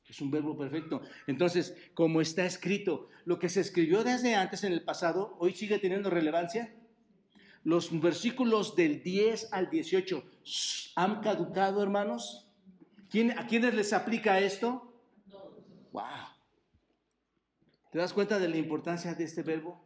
[0.09, 1.03] Es un verbo perfecto.
[1.27, 5.81] Entonces, como está escrito, lo que se escribió desde antes en el pasado, hoy sigue
[5.81, 6.73] teniendo relevancia.
[7.65, 10.25] Los versículos del 10 al 18
[10.95, 12.47] han caducado, hermanos.
[13.37, 14.93] ¿A quiénes les aplica esto?
[15.93, 16.05] Wow.
[17.91, 19.86] ¿Te das cuenta de la importancia de este verbo?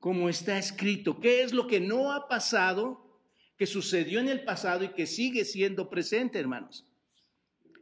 [0.00, 1.20] Como está escrito.
[1.20, 3.20] ¿Qué es lo que no ha pasado,
[3.56, 6.84] que sucedió en el pasado y que sigue siendo presente, hermanos?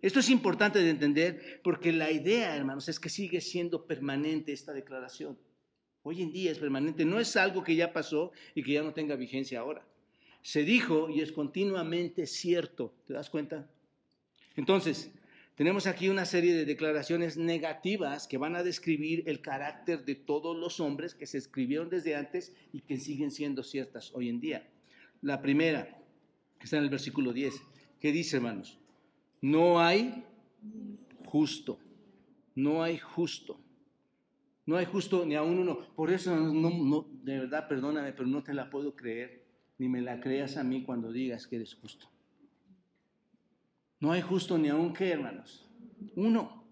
[0.02, 4.72] Esto es importante de entender porque la idea, hermanos, es que sigue siendo permanente esta
[4.72, 5.38] declaración.
[6.02, 8.92] Hoy en día es permanente, no es algo que ya pasó y que ya no
[8.92, 9.86] tenga vigencia ahora.
[10.42, 13.66] Se dijo y es continuamente cierto, ¿te das cuenta?
[14.56, 15.10] Entonces,
[15.54, 20.56] tenemos aquí una serie de declaraciones negativas que van a describir el carácter de todos
[20.56, 24.68] los hombres que se escribieron desde antes y que siguen siendo ciertas hoy en día.
[25.22, 26.02] La primera,
[26.60, 27.54] está en el versículo 10,
[28.00, 28.78] que dice, hermanos,
[29.40, 30.24] no hay
[31.26, 31.78] justo,
[32.54, 33.60] no hay justo.
[34.66, 35.78] No hay justo ni a uno.
[35.94, 39.44] Por eso, no, de verdad, perdóname, pero no te la puedo creer,
[39.78, 42.08] ni me la creas a mí cuando digas que eres justo.
[44.04, 45.66] No hay justo ni aún qué, hermanos.
[46.14, 46.62] Uno.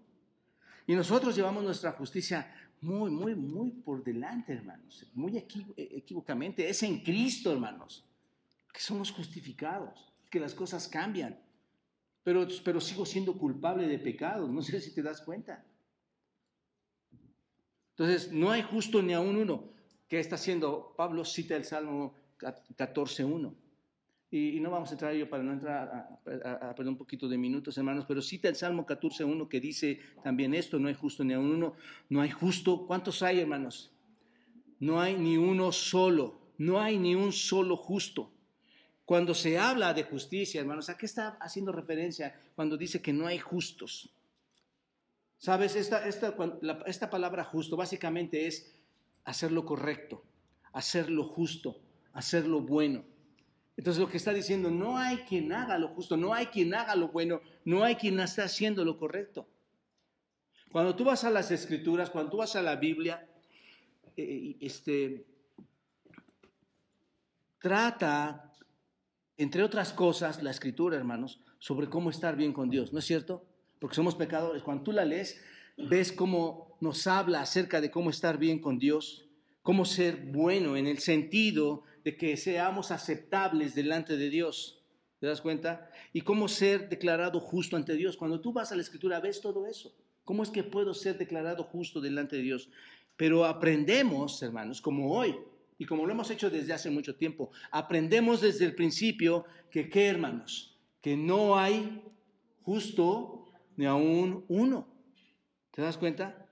[0.85, 5.03] Y nosotros llevamos nuestra justicia muy, muy, muy por delante, hermanos.
[5.15, 5.43] Muy
[5.75, 6.69] equivocamente.
[6.69, 8.05] Es en Cristo, hermanos,
[8.71, 11.39] que somos justificados, que las cosas cambian.
[12.23, 14.47] Pero, pero sigo siendo culpable de pecados.
[14.51, 15.65] No sé si te das cuenta.
[17.97, 19.73] Entonces, no hay justo ni aún uno.
[20.07, 20.93] ¿Qué está haciendo?
[20.95, 23.62] Pablo cita el Salmo 14.1.
[24.33, 27.27] Y, y, no vamos a entrar a ello para no entrar a, perder un poquito
[27.27, 31.23] de minutos, hermanos, pero cita el Salmo 14.1 que dice también esto, no hay justo
[31.23, 31.75] ni aún uno.
[32.09, 32.87] No hay justo.
[32.87, 33.91] ¿Cuántos hay, hermanos?
[34.79, 36.39] No hay ni uno solo.
[36.57, 38.33] No hay ni un solo justo.
[39.05, 43.27] Cuando se habla de justicia, hermanos, ¿a qué está haciendo referencia cuando dice que no
[43.27, 44.15] hay justos?
[45.37, 46.35] Sabes, esta, esta,
[46.87, 48.73] esta palabra justo básicamente es
[49.25, 50.23] hacer lo correcto,
[50.71, 53.12] hacer lo justo, hacer lo bueno.
[53.75, 56.95] Entonces lo que está diciendo, no hay quien haga lo justo, no hay quien haga
[56.95, 59.47] lo bueno, no hay quien esté haciendo lo correcto.
[60.71, 63.27] Cuando tú vas a las escrituras, cuando tú vas a la Biblia,
[64.15, 65.25] eh, este,
[67.59, 68.53] trata,
[69.37, 73.45] entre otras cosas, la escritura, hermanos, sobre cómo estar bien con Dios, ¿no es cierto?
[73.83, 74.63] porque somos pecadores.
[74.63, 75.41] Cuando tú la lees,
[75.75, 79.27] ves cómo nos habla acerca de cómo estar bien con Dios,
[79.61, 84.83] cómo ser bueno en el sentido de que seamos aceptables delante de Dios.
[85.19, 85.89] ¿Te das cuenta?
[86.11, 88.17] Y cómo ser declarado justo ante Dios.
[88.17, 89.95] Cuando tú vas a la escritura, ves todo eso.
[90.25, 92.69] ¿Cómo es que puedo ser declarado justo delante de Dios?
[93.15, 95.35] Pero aprendemos, hermanos, como hoy,
[95.77, 100.07] y como lo hemos hecho desde hace mucho tiempo, aprendemos desde el principio que, ¿qué,
[100.07, 100.77] hermanos?
[101.01, 102.01] Que no hay
[102.61, 104.87] justo ni aún uno.
[105.71, 106.47] ¿Te das cuenta?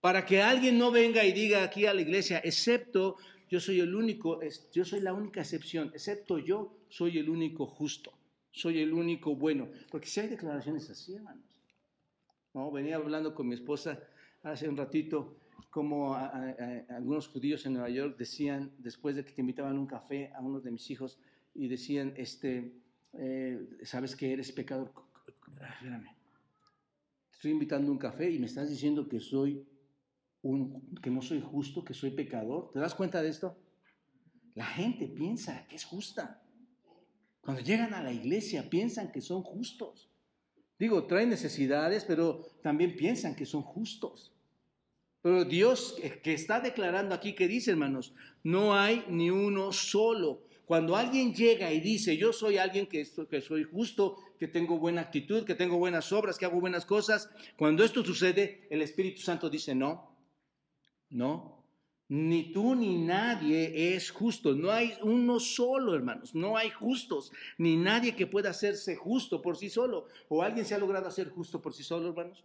[0.00, 3.16] Para que alguien no venga y diga aquí a la iglesia, excepto
[3.50, 4.40] yo soy el único,
[4.72, 8.12] yo soy la única excepción, excepto yo soy el único justo,
[8.52, 9.68] soy el único bueno.
[9.90, 11.44] Porque si hay declaraciones así, hermanos.
[12.54, 12.70] ¿no?
[12.70, 14.00] Venía hablando con mi esposa
[14.42, 15.36] hace un ratito
[15.68, 20.32] como algunos judíos en Nueva York decían, después de que te invitaban a un café
[20.34, 21.18] a uno de mis hijos,
[21.54, 22.72] y decían, este,
[23.12, 24.92] eh, sabes que eres pecador,
[25.74, 26.08] espérame,
[27.32, 29.66] estoy invitando a un café y me estás diciendo que soy
[30.42, 32.70] un, que no soy justo, que soy pecador.
[32.72, 33.56] ¿Te das cuenta de esto?
[34.54, 36.42] La gente piensa que es justa.
[37.40, 40.10] Cuando llegan a la iglesia piensan que son justos.
[40.78, 44.32] Digo, traen necesidades, pero también piensan que son justos.
[45.22, 50.46] Pero Dios que está declarando aquí, que dice, hermanos, no hay ni uno solo.
[50.64, 55.02] Cuando alguien llega y dice, yo soy alguien que, que soy justo, que tengo buena
[55.02, 59.50] actitud, que tengo buenas obras, que hago buenas cosas, cuando esto sucede, el Espíritu Santo
[59.50, 60.09] dice, no,
[61.10, 61.60] no,
[62.10, 64.52] ni tú ni nadie es justo.
[64.54, 66.34] No hay uno solo, hermanos.
[66.34, 70.06] No hay justos, ni nadie que pueda hacerse justo por sí solo.
[70.28, 72.44] ¿O alguien se ha logrado hacer justo por sí solo, hermanos?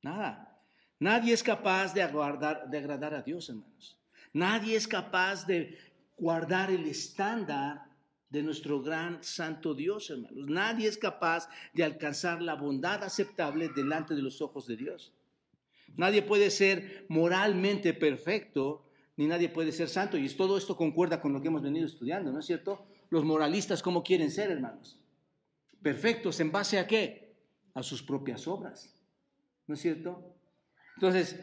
[0.00, 0.58] Nada.
[0.98, 3.98] Nadie es capaz de, aguardar, de agradar a Dios, hermanos.
[4.32, 5.78] Nadie es capaz de
[6.16, 7.82] guardar el estándar
[8.30, 10.46] de nuestro gran santo Dios, hermanos.
[10.48, 15.12] Nadie es capaz de alcanzar la bondad aceptable delante de los ojos de Dios.
[15.96, 18.84] Nadie puede ser moralmente perfecto,
[19.16, 20.16] ni nadie puede ser santo.
[20.18, 22.86] Y todo esto concuerda con lo que hemos venido estudiando, ¿no es cierto?
[23.10, 25.00] Los moralistas, ¿cómo quieren ser, hermanos?
[25.82, 27.36] Perfectos, ¿en base a qué?
[27.74, 28.94] A sus propias obras,
[29.66, 30.34] ¿no es cierto?
[30.96, 31.38] Entonces,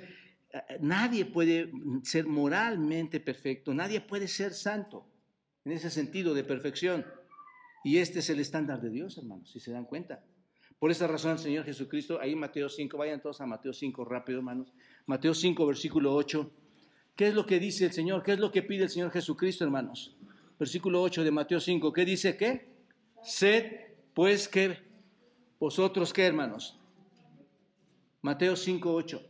[0.82, 1.72] nadie puede
[2.04, 5.08] ser moralmente perfecto, nadie puede ser santo
[5.66, 7.06] en ese sentido de perfección.
[7.84, 10.24] Y este es el estándar de Dios, hermanos, si se dan cuenta.
[10.84, 14.40] Por esa razón, el Señor Jesucristo, ahí Mateo 5, vayan todos a Mateo 5 rápido,
[14.40, 14.74] hermanos.
[15.06, 16.52] Mateo 5, versículo 8.
[17.16, 18.22] ¿Qué es lo que dice el Señor?
[18.22, 20.18] ¿Qué es lo que pide el Señor Jesucristo, hermanos?
[20.60, 21.94] Versículo 8 de Mateo 5.
[21.94, 22.68] ¿Qué dice qué?
[23.24, 23.72] Sed,
[24.14, 24.78] pues, que
[25.58, 26.78] vosotros, ¿qué, hermanos?
[28.22, 29.26] Mateo 5, 8.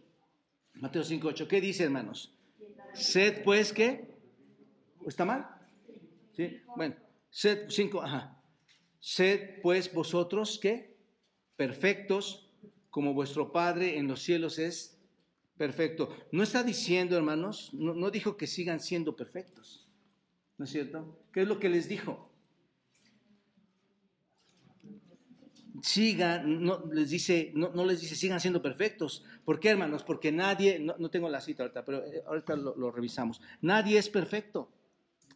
[0.74, 1.48] Mateo 5, 8.
[1.48, 2.34] ¿Qué dice, hermanos?
[2.96, 4.12] Sed, pues, ¿qué?
[5.06, 5.48] ¿Está mal?
[6.36, 6.64] ¿Sí?
[6.76, 6.96] Bueno,
[7.30, 8.42] sed, 5, ajá.
[9.00, 10.93] Sed, pues, vosotros, ¿qué?
[11.56, 12.50] Perfectos,
[12.90, 15.00] como vuestro Padre en los cielos es
[15.58, 16.16] perfecto.
[16.32, 19.88] No está diciendo, hermanos, no, dijo que sigan siendo perfectos.
[20.58, 21.20] ¿No es cierto?
[21.32, 22.30] ¿Qué es lo que les dijo?
[25.82, 29.26] sigan, no les dice, no, no, les dice sigan siendo perfectos.
[29.44, 30.04] ¿Por qué, hermanos?
[30.04, 33.42] Porque nadie, no, tengo la cita ahorita, pero eh, ahorita lo, revisamos.
[33.62, 34.72] Nadie es perfecto.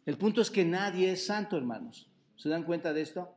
[0.06, 2.08] El punto es que nadie es santo, hermanos.
[2.36, 3.34] ¿Se dan cuenta de esto?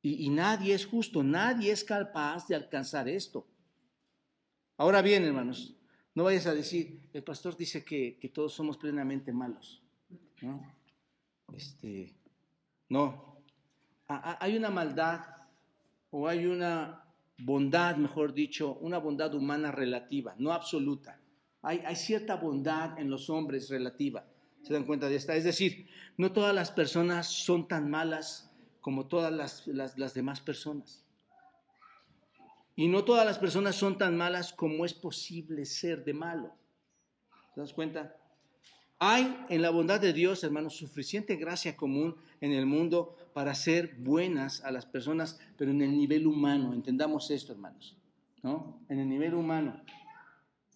[0.00, 3.46] Y, nadie es justo, nadie es capaz de alcanzar esto.
[4.76, 5.76] Ahora bien, hermanos,
[6.14, 9.82] no vayas a decir, el pastor dice que, todos somos plenamente malos.
[10.40, 10.72] ¿no?
[11.52, 12.14] Este,
[12.88, 13.42] no.
[14.06, 15.20] Hay una maldad
[16.10, 17.04] o hay una
[17.38, 21.20] bondad, mejor dicho, una bondad humana relativa, no absoluta.
[21.60, 24.24] Hay, hay, cierta bondad en los hombres relativa.
[24.62, 25.34] ¿Se dan cuenta de esta?
[25.34, 28.47] Es decir, no todas las personas son tan malas
[28.80, 29.32] como todas
[29.66, 31.04] las, demás personas.
[32.76, 36.54] Y no todas las personas son tan malas como es posible ser de malo.
[37.54, 38.16] ¿Te das cuenta?
[39.00, 43.96] Hay en la bondad de Dios, hermanos, suficiente gracia común en el mundo para ser
[43.98, 46.72] buenas a las personas, pero en el nivel humano.
[46.72, 47.96] Entendamos esto, hermanos.
[48.42, 48.80] ¿No?
[48.88, 49.82] En el nivel humano.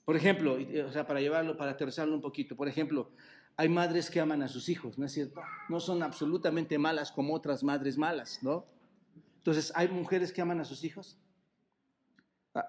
[0.05, 3.11] Por ejemplo, o sea, para llevarlo, para aterrizarlo un poquito, por ejemplo,
[3.57, 5.40] hay madres que aman a sus hijos, ¿no es cierto?
[5.68, 8.66] No son absolutamente malas como otras madres malas, ¿no?
[9.38, 11.18] Entonces, ¿hay mujeres que aman a sus hijos?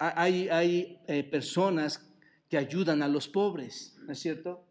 [0.00, 2.12] Hay, hay eh, personas
[2.48, 4.66] que ayudan a los pobres, ¿no es cierto?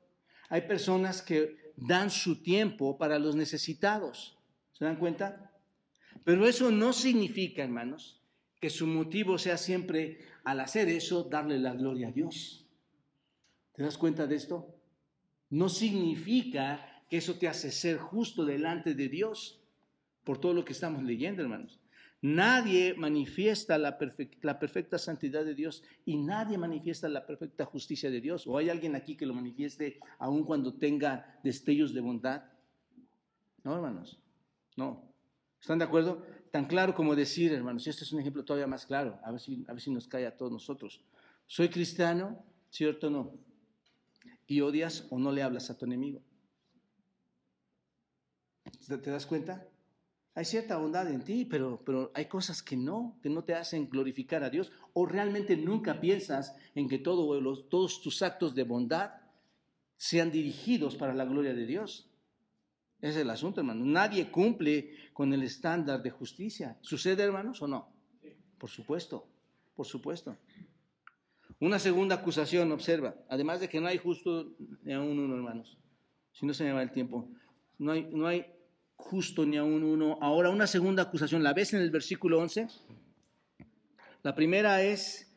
[0.49, 4.38] Hay personas que dan su tiempo para los necesitados,
[4.74, 5.51] ¿se dan cuenta?
[6.24, 8.22] Pero eso no significa, hermanos,
[8.59, 12.68] que su motivo sea siempre, al hacer eso, darle la gloria a Dios.
[13.74, 14.83] ¿Te das cuenta de esto?
[15.54, 19.62] No significa que eso te hace ser justo delante de Dios,
[20.24, 21.80] por todo lo que estamos leyendo, hermanos.
[22.24, 28.47] Nadie manifiesta la, perfecta santidad de Dios y nadie manifiesta la perfecta justicia de Dios.
[28.47, 32.45] ¿O hay alguien aquí que lo manifieste aun cuando tenga destellos de bondad?
[33.64, 34.20] No, hermanos.
[34.76, 35.14] No.
[35.62, 36.26] ¿Están de acuerdo?
[36.49, 39.39] Tan claro como decir, hermanos, y este es un ejemplo todavía más claro, a ver
[39.39, 41.04] si, a ver si nos cae a todos nosotros.
[41.45, 42.43] ¿Soy cristiano?
[42.72, 43.53] ¿Cierto o no?
[44.48, 46.22] Y odias o no le hablas a tu enemigo.
[48.88, 49.68] ¿Te das cuenta?
[50.36, 53.88] Hay cierta bondad en ti, pero, pero hay cosas que no, que no te hacen
[53.88, 54.72] glorificar a Dios.
[54.94, 59.12] O realmente nunca piensas en que todos tus actos de bondad
[59.96, 62.10] sean dirigidos para la gloria de Dios.
[63.00, 63.86] Ese es el asunto, hermano.
[63.86, 66.78] Nadie cumple con el estándar de justicia.
[66.82, 67.94] ¿Sucede, hermanos, o no?
[68.58, 69.28] Por supuesto,
[69.76, 70.38] por supuesto.
[71.64, 74.53] Una segunda acusación, observa, además de que no hay justo
[74.84, 75.78] ni a un uno, hermanos,
[76.34, 77.30] si no se me va el tiempo,
[77.78, 78.45] no hay, no hay
[78.97, 80.18] justo ni a un uno.
[80.20, 82.68] Ahora, una segunda acusación, ¿la ves en el versículo 11?
[84.24, 85.34] La primera es,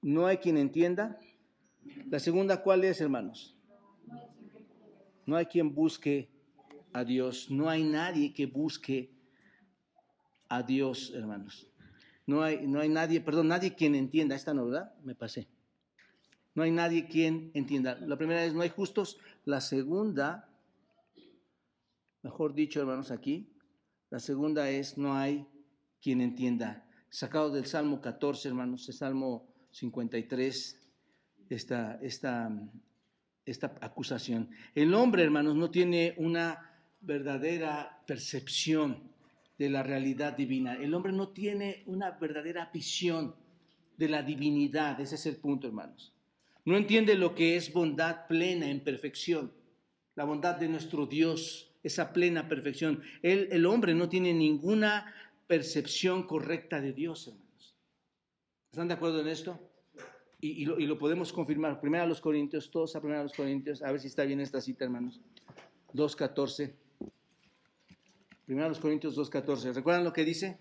[0.00, 1.18] no hay quien entienda.
[2.08, 3.56] La segunda, ¿cuál es, hermanos?
[5.26, 6.30] No hay quien busque
[6.92, 9.10] a Dios, no hay nadie que busque
[10.48, 11.66] a Dios, hermanos.
[12.28, 14.36] No hay, no hay nadie, perdón, nadie quien entienda.
[14.36, 14.94] Esta no, ¿verdad?
[15.02, 15.48] Me pasé.
[16.54, 17.98] No hay nadie quien entienda.
[18.00, 19.18] La primera es, no hay justos.
[19.44, 20.48] La segunda,
[22.22, 23.52] mejor dicho, hermanos, aquí,
[24.10, 25.46] la segunda es, no hay
[26.00, 26.88] quien entienda.
[27.10, 30.80] Sacado del Salmo 14, hermanos, el Salmo 53,
[31.50, 32.50] esta, esta,
[33.44, 34.50] esta acusación.
[34.74, 39.10] El hombre, hermanos, no tiene una verdadera percepción
[39.58, 40.74] de la realidad divina.
[40.74, 43.34] El hombre no tiene una verdadera visión
[43.96, 45.00] de la divinidad.
[45.00, 46.13] Ese es el punto, hermanos.
[46.64, 49.52] No entiende lo que es bondad plena en perfección.
[50.14, 53.02] La bondad de nuestro Dios, esa plena perfección.
[53.22, 55.12] el hombre no tiene ninguna
[55.46, 57.76] percepción correcta de Dios, hermanos.
[58.70, 59.58] ¿Están de acuerdo en esto?
[60.40, 61.80] Y, lo, podemos confirmar.
[61.80, 64.40] Primero a los Corintios, todos a primero a los Corintios, a ver si está bien
[64.40, 65.20] esta cita, hermanos.
[65.94, 66.74] 2.14.
[68.44, 69.72] Primero a los Corintios 2.14.
[69.72, 70.58] ¿Recuerdan lo que dice?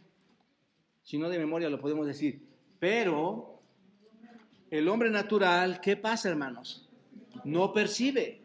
[1.01, 2.47] Si no de memoria lo podemos decir.
[2.79, 3.52] Pero
[4.73, 6.89] el hombre natural, ¿qué pasa, hermanos?
[7.43, 8.41] No percibe.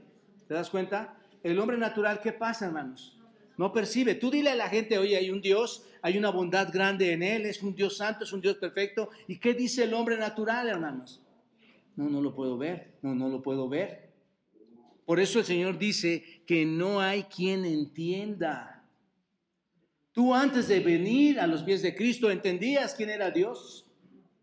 [0.46, 1.16] ¿Te das cuenta?
[1.42, 3.18] El hombre natural, ¿qué pasa, hermanos?
[3.56, 4.14] No percibe.
[4.14, 7.46] Tú dile a la gente, oye, hay un Dios, hay una bondad grande en Él,
[7.46, 9.08] es un Dios santo, es un Dios perfecto.
[9.26, 11.22] ¿Y qué dice el hombre natural, hermanos?
[11.96, 14.12] No, no lo puedo ver, no, no lo puedo ver.
[15.06, 18.84] Por eso el Señor dice que no hay quien entienda.
[20.12, 23.86] Tú antes de venir a los pies de Cristo entendías quién era Dios.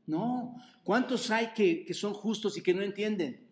[0.08, 0.56] No,
[0.86, 3.50] ¿Cuántos hay que, son justos y que no entienden?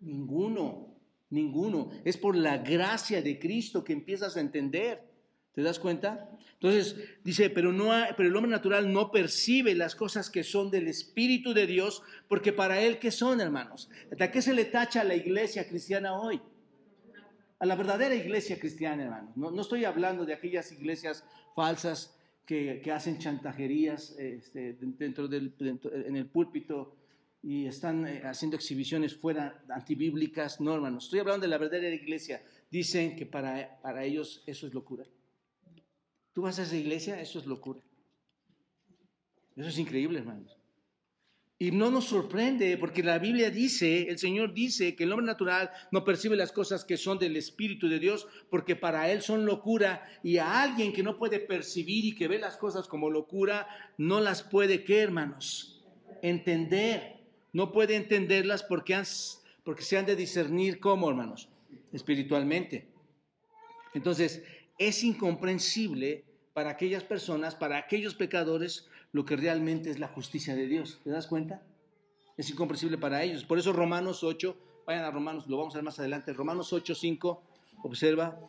[0.00, 0.96] Ninguno,
[1.28, 1.90] ninguno.
[2.06, 5.06] Es por la gracia de Cristo que empiezas a entender.
[5.52, 6.30] ¿Te das cuenta?
[6.54, 10.88] Entonces dice, pero, no pero el hombre natural no percibe las cosas que son del
[10.88, 13.90] Espíritu de Dios, porque para él, ¿qué son, hermanos?
[14.18, 16.40] ¿A qué se le tacha a la iglesia cristiana hoy?
[17.58, 19.36] A la verdadera iglesia cristiana, hermanos.
[19.36, 22.18] No, no estoy hablando de aquellas iglesias falsas
[22.50, 26.96] que, hacen chantajerías este, dentro del, en el púlpito
[27.42, 30.60] y están eh, haciendo exhibiciones fuera antibíblicas.
[30.60, 34.74] No, hermanos, estoy hablando de la verdadera iglesia, dicen que para, para ellos eso es
[34.74, 35.04] locura.
[36.32, 37.80] Tú vas a esa iglesia, eso es locura.
[39.54, 40.59] Eso es increíble, hermanos.
[41.62, 45.70] Y no nos sorprende porque la Biblia dice, el Señor dice que el hombre natural
[45.92, 50.08] no percibe las cosas que son del Espíritu de Dios porque para él son locura
[50.22, 54.22] y a alguien que no puede percibir y que ve las cosas como locura, no
[54.22, 55.84] las puede, ¿qué hermanos?
[56.22, 57.18] Entender.
[57.52, 58.98] No puede entenderlas porque,
[59.62, 61.50] porque se han de discernir como, hermanos,
[61.92, 62.88] espiritualmente.
[63.92, 64.42] Entonces,
[64.78, 70.66] es incomprensible para aquellas personas, para aquellos pecadores, lo que realmente es la justicia de
[70.66, 71.00] Dios.
[71.02, 71.62] ¿Te das cuenta?
[72.36, 73.44] Es incomprensible para ellos.
[73.44, 74.56] Por eso Romanos 8,
[74.86, 76.32] vayan a Romanos, lo vamos a ver más adelante.
[76.32, 77.42] Romanos 8, 5,
[77.82, 78.40] observa.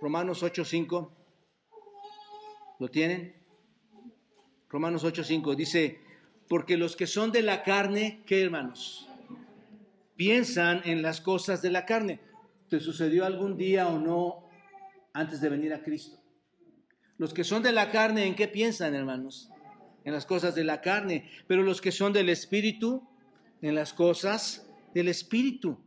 [0.00, 1.12] Romanos 8, 5.
[2.78, 3.34] ¿Lo tienen?
[4.68, 6.00] Romanos 8, 5 dice,
[6.48, 9.08] porque los que son de la carne, ¿qué hermanos?
[10.16, 12.20] Piensan en las cosas de la carne.
[12.68, 14.48] ¿Te sucedió algún día o no
[15.12, 16.18] antes de venir a Cristo?
[17.18, 19.50] Los que son de la carne, ¿en qué piensan, hermanos?
[20.04, 23.06] En las cosas de la carne, pero los que son del Espíritu,
[23.62, 25.78] en las cosas del Espíritu.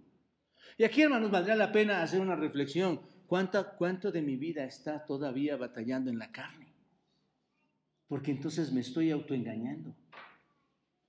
[0.78, 3.02] Y aquí, hermanos, valdría la pena hacer una reflexión.
[3.28, 6.68] ¿Cuánto, ¿Cuánto de mi vida está todavía batallando en la carne?
[8.08, 9.96] Porque entonces me estoy autoengañando.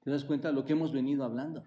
[0.03, 1.65] ¿Te das cuenta de lo que hemos venido hablando?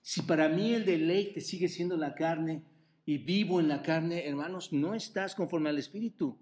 [0.00, 2.62] Si para mí el deleite sigue siendo la carne
[3.06, 6.38] y vivo en la carne, hermanos, no estás conforme al Espíritu.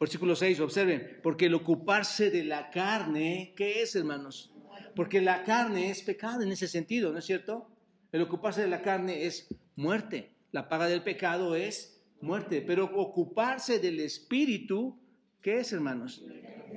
[0.00, 4.52] Versículo 6, observen, porque el ocuparse de la carne, ¿qué es, hermanos?
[4.94, 7.68] Porque la carne es pecado en ese sentido, ¿no es cierto?
[8.12, 10.34] El ocuparse de la carne es muerte.
[10.52, 12.62] La paga del pecado es muerte.
[12.62, 14.98] Pero ocuparse del espíritu,
[15.42, 16.24] ¿qué es, hermanos?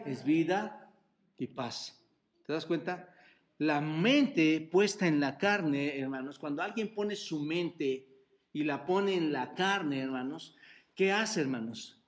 [0.06, 0.92] Es vida
[1.38, 2.04] y paz.
[2.46, 3.14] ¿Te das cuenta?
[3.60, 8.08] La mente puesta en la carne, hermanos, cuando alguien pone su mente
[8.52, 10.56] y la pone en la carne, hermanos,
[10.96, 12.01] ¿qué hace, hermanos?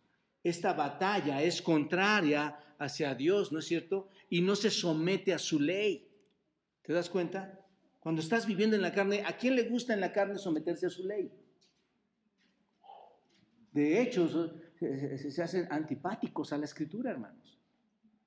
[0.44, 4.10] Esta batalla es contraria hacia Dios, ¿no es cierto?
[4.30, 6.10] Y no se somete a su ley.
[6.82, 7.60] ¿Te das cuenta?
[8.02, 10.90] Cuando estás viviendo en la carne, ¿a quién le gusta en la carne someterse a
[10.90, 11.32] su ley?
[13.72, 17.58] De hecho, se hacen antipáticos a la escritura, hermanos,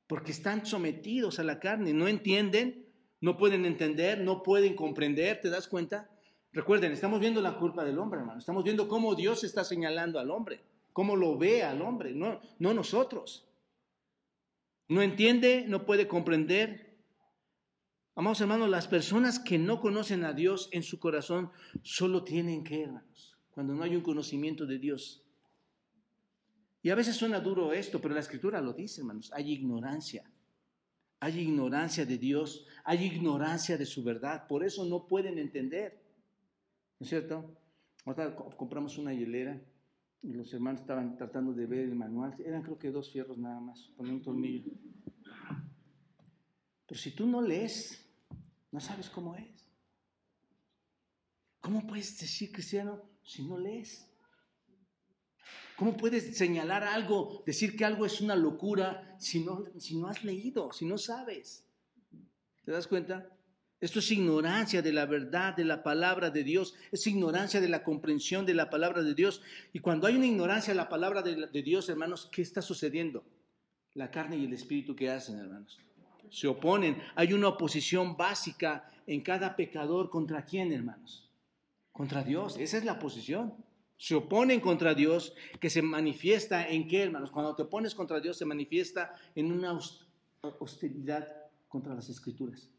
[0.06, 2.86] porque están sometidos a la carne, no entienden,
[3.20, 6.10] no pueden entender, no pueden comprender, ¿te das cuenta?
[6.52, 10.30] Recuerden, estamos viendo la culpa del hombre, hermano, estamos viendo cómo Dios está señalando al
[10.30, 10.64] hombre
[10.96, 13.46] cómo lo ve al hombre, no, no nosotros.
[14.88, 16.96] No entiende, no puede comprender.
[18.14, 21.50] Amados hermanos, las personas que no conocen a Dios en su corazón
[21.82, 25.22] solo tienen que, hermanos, cuando no hay un conocimiento de Dios.
[26.80, 30.24] Y a veces suena duro esto, pero la escritura lo dice, hermanos, hay ignorancia.
[31.20, 36.02] Hay ignorancia de Dios, hay ignorancia de su verdad, por eso no pueden entender.
[36.98, 37.54] ¿No es cierto?
[38.06, 39.60] Ahora compramos una hielera
[40.22, 42.34] los hermanos estaban tratando de ver el manual.
[42.44, 44.72] Eran creo que dos fierros nada más, poner un tornillo.
[46.86, 48.04] Pero si tú no lees,
[48.70, 49.66] no sabes cómo es.
[51.60, 54.08] ¿Cómo puedes decir cristiano si no lees?
[55.76, 60.24] ¿Cómo puedes señalar algo, decir que algo es una locura si no, si no has
[60.24, 61.66] leído, si no sabes?
[62.64, 63.35] ¿Te das cuenta?
[63.78, 67.84] Esto es ignorancia de la verdad, de la palabra de Dios, es ignorancia de la
[67.84, 69.42] comprensión de la palabra de Dios.
[69.74, 73.22] Y cuando hay una ignorancia de la palabra de, Dios, hermanos, ¿qué está sucediendo?
[73.92, 75.78] La carne y el espíritu que hacen, hermanos.
[76.30, 77.02] Se oponen.
[77.14, 81.30] Hay una oposición básica en cada pecador contra quién, hermanos?
[81.92, 82.56] Contra Dios.
[82.58, 83.54] Esa es la posición.
[83.98, 87.30] Se oponen contra Dios, que se manifiesta en qué, hermanos?
[87.30, 89.78] Cuando te opones contra Dios, se manifiesta en una
[90.58, 91.28] hostilidad
[91.68, 92.70] contra las escrituras.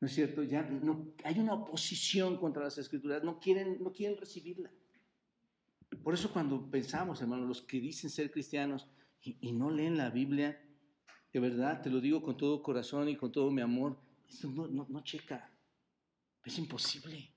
[0.00, 0.42] ¿No es cierto?
[0.42, 4.70] Ya no, hay una oposición contra las escrituras, no quieren, no quieren recibirla.
[6.02, 8.88] Por eso cuando pensamos, hermanos, los que dicen ser cristianos
[9.22, 10.58] y, no leen la Biblia,
[11.32, 14.66] de verdad, te lo digo con todo corazón y con todo mi amor, esto no,
[14.68, 15.52] no, no checa.
[16.44, 17.34] Es imposible.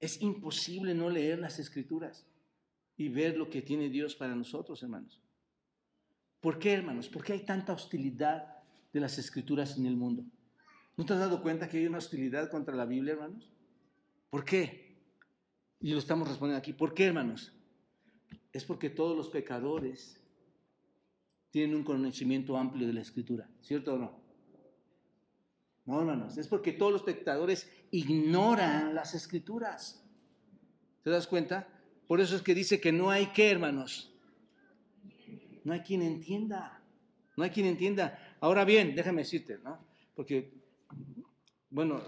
[0.00, 2.26] Es imposible no leer las escrituras
[2.96, 5.22] y ver lo que tiene Dios para nosotros, hermanos.
[6.40, 7.08] ¿Por qué, hermanos?
[7.08, 10.24] ¿Por qué hay tanta hostilidad de las escrituras en el mundo?
[10.96, 13.52] ¿No te has dado cuenta que hay una hostilidad contra la Biblia, hermanos?
[14.30, 14.96] ¿Por qué?
[15.80, 16.72] Y lo estamos respondiendo aquí.
[16.72, 17.52] ¿Por qué, hermanos?
[18.52, 20.20] Es porque todos los pecadores
[21.50, 24.20] tienen un conocimiento amplio de la Escritura, ¿cierto o no?
[25.86, 30.04] No, hermanos, es porque todos los pecadores ignoran las Escrituras.
[31.02, 31.68] ¿Te das cuenta?
[32.06, 34.12] Por eso es que dice que no hay que, hermanos.
[35.64, 36.82] No hay quien entienda.
[37.36, 38.36] No hay quien entienda.
[38.40, 39.78] Ahora bien, déjame decirte, ¿no?
[40.14, 40.63] Porque
[41.74, 42.00] bueno,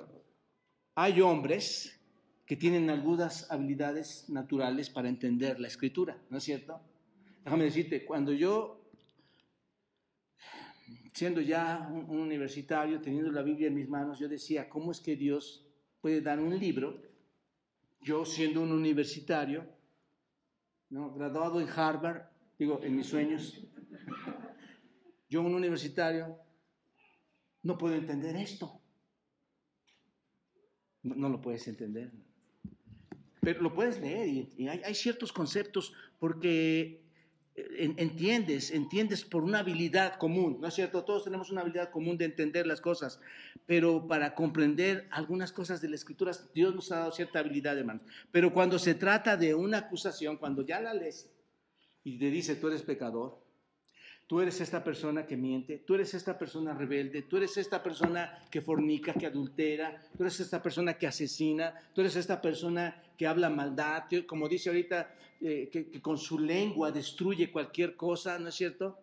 [0.95, 2.01] hay hombres
[2.47, 6.81] que tienen algunas habilidades naturales para entender la escritura, ¿no es cierto?
[7.43, 8.89] Déjame decirte, cuando yo,
[11.12, 15.17] siendo ya un, universitario, teniendo la Biblia en mis manos, yo decía, ¿cómo es que
[15.17, 15.67] Dios
[16.01, 17.03] puede dar un libro?
[18.01, 19.67] Yo siendo un universitario,
[20.91, 21.12] ¿no?
[21.12, 22.23] graduado en Harvard,
[22.57, 23.61] digo, en mis sueños,
[25.29, 26.39] yo un universitario,
[27.64, 28.81] no puedo entender esto.
[31.15, 32.11] No, lo puedes entender.
[33.41, 37.05] Pero lo puedes leer y, hay, ciertos conceptos porque
[37.55, 41.05] eh, entiendes, entiendes por una habilidad común, ¿no es cierto?
[41.05, 43.21] Todos tenemos una habilidad común de entender las cosas,
[43.67, 48.03] pero para comprender algunas cosas de la escritura, Dios nos ha dado cierta habilidad, hermanos.
[48.33, 51.31] Pero cuando se trata de una acusación, cuando ya la lees
[52.03, 53.45] y te dice, tú eres pecador,
[54.27, 58.43] Tú eres esta persona que miente, tú eres esta persona rebelde, tú eres esta persona
[58.51, 63.27] que fornica, que adultera, tú eres esta persona que asesina, tú eres esta persona que
[63.27, 68.49] habla maldad, como dice ahorita, eh, que, que con su lengua destruye cualquier cosa, ¿no
[68.49, 68.99] es cierto?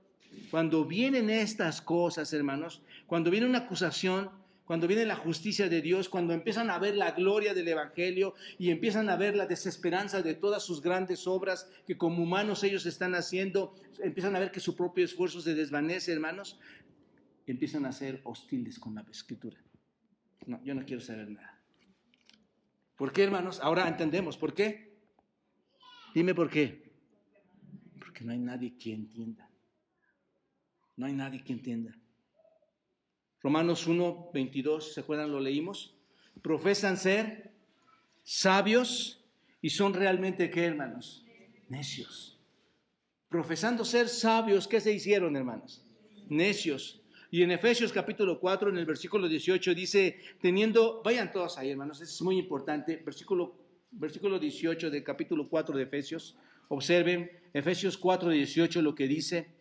[0.51, 4.29] Cuando vienen estas cosas, hermanos, cuando viene una acusación,
[4.65, 8.69] cuando viene la justicia de Dios, cuando empiezan a ver la gloria del Evangelio y
[8.69, 13.13] empiezan a ver la desesperanza de todas sus grandes obras que como humanos ellos están
[13.13, 16.59] haciendo, empiezan a ver que su propio esfuerzo se desvanece, hermanos,
[17.45, 19.57] empiezan a ser hostiles con la escritura.
[20.45, 21.61] No, yo no quiero saber nada.
[22.95, 23.59] ¿Por qué, hermanos?
[23.61, 24.37] Ahora entendemos.
[24.37, 24.93] ¿Por qué?
[26.13, 26.91] Dime por qué.
[27.99, 29.49] Porque no hay nadie que entienda.
[30.95, 31.97] No hay nadie que entienda.
[33.43, 35.29] Romanos 1, 22, ¿se acuerdan?
[35.29, 35.93] Lo leímos.
[36.41, 37.51] Profesan ser
[38.23, 39.21] sabios
[39.61, 41.25] y son realmente, ¿qué, hermanos?
[41.67, 42.39] Necios.
[43.27, 45.85] Profesando ser sabios, ¿qué se hicieron, hermanos?
[46.29, 47.01] Necios.
[47.31, 51.99] Y en Efesios capítulo 4, en el versículo 18, dice, teniendo, vayan todos ahí, hermanos,
[51.99, 53.57] es muy importante, versículo,
[53.91, 56.37] versículo 18 del capítulo 4 de Efesios,
[56.69, 59.52] observen, Efesios 4, 18, lo que dice,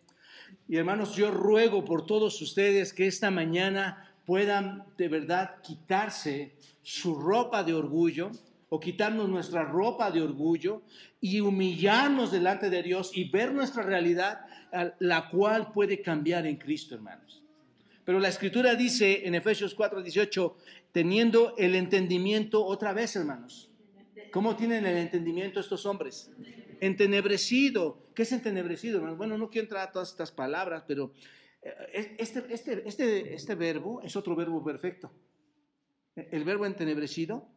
[0.67, 7.15] y hermanos, yo ruego por todos ustedes que esta mañana puedan de verdad quitarse su
[7.15, 8.31] ropa de orgullo
[8.69, 10.81] o quitarnos nuestra ropa de orgullo
[11.21, 14.45] y humillarnos delante de Dios y ver nuestra realidad,
[14.99, 17.43] la cual puede cambiar en Cristo, hermanos.
[18.03, 20.55] Pero la escritura dice en Efesios 4:18,
[20.91, 23.69] teniendo el entendimiento otra vez, hermanos.
[24.31, 26.31] ¿Cómo tienen el entendimiento estos hombres?
[26.85, 28.03] Entenebrecido.
[28.13, 31.13] ¿Qué es entenebrecido, Bueno, no quiero entrar a todas estas palabras, pero
[31.61, 35.11] eh, este, este, este, este verbo es otro verbo perfecto.
[36.15, 37.47] El verbo entenebrecido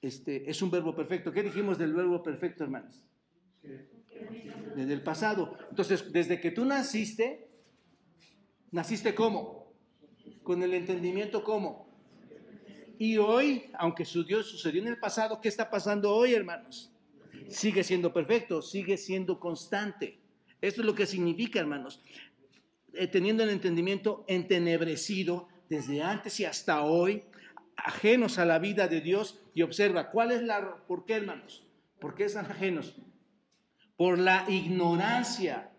[0.00, 1.32] este, es un verbo perfecto.
[1.32, 3.04] ¿Qué dijimos del verbo perfecto, hermanos?
[4.76, 5.58] Desde el pasado.
[5.68, 7.50] Entonces, desde que tú naciste,
[8.70, 9.74] ¿naciste cómo?
[10.42, 11.90] Con el entendimiento cómo.
[12.98, 16.91] Y hoy, aunque su Dios sucedió en el pasado, ¿qué está pasando hoy, hermanos?
[17.52, 20.18] Sigue siendo perfecto, sigue siendo constante.
[20.60, 22.02] Esto es lo que significa, hermanos,
[22.94, 27.24] eh, teniendo el entendimiento entenebrecido desde antes y hasta hoy,
[27.76, 31.66] ajenos a la vida de Dios, y observa, ¿cuál es la, por qué, hermanos?
[31.98, 32.96] ¿Por qué están ajenos?
[33.96, 35.70] Por la ignorancia.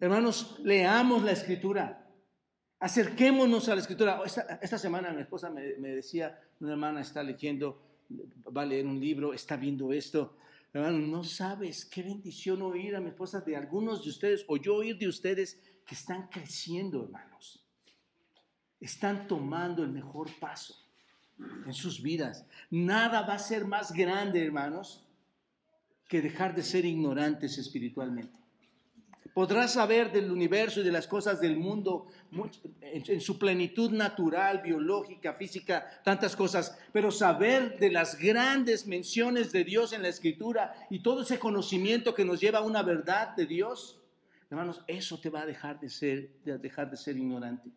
[0.00, 2.06] Hermanos, leamos la escritura.
[2.80, 4.20] Acerquémonos a la escritura.
[4.60, 7.80] Esta, semana mi esposa me, me decía, una hermana está leyendo
[8.56, 10.36] va a leer un libro, está viendo esto.
[10.72, 14.76] Hermano, no sabes qué bendición oír a mi esposa de algunos de ustedes, o yo
[14.76, 17.64] oír de ustedes que están creciendo, hermanos.
[18.80, 20.74] Están tomando el mejor paso
[21.38, 22.44] en sus vidas.
[22.70, 25.06] Nada va a ser más grande, hermanos,
[26.08, 28.43] que dejar de ser ignorantes espiritualmente.
[29.34, 32.06] Podrás saber del universo y de las cosas del mundo
[32.80, 39.64] en, su plenitud natural, biológica, física, tantas cosas, pero saber de las grandes menciones de
[39.64, 43.46] Dios en la Escritura y todo ese conocimiento que nos lleva a una verdad de
[43.46, 44.00] Dios,
[44.50, 47.70] hermanos, eso te va a dejar de ser, dejar de ser ignorante.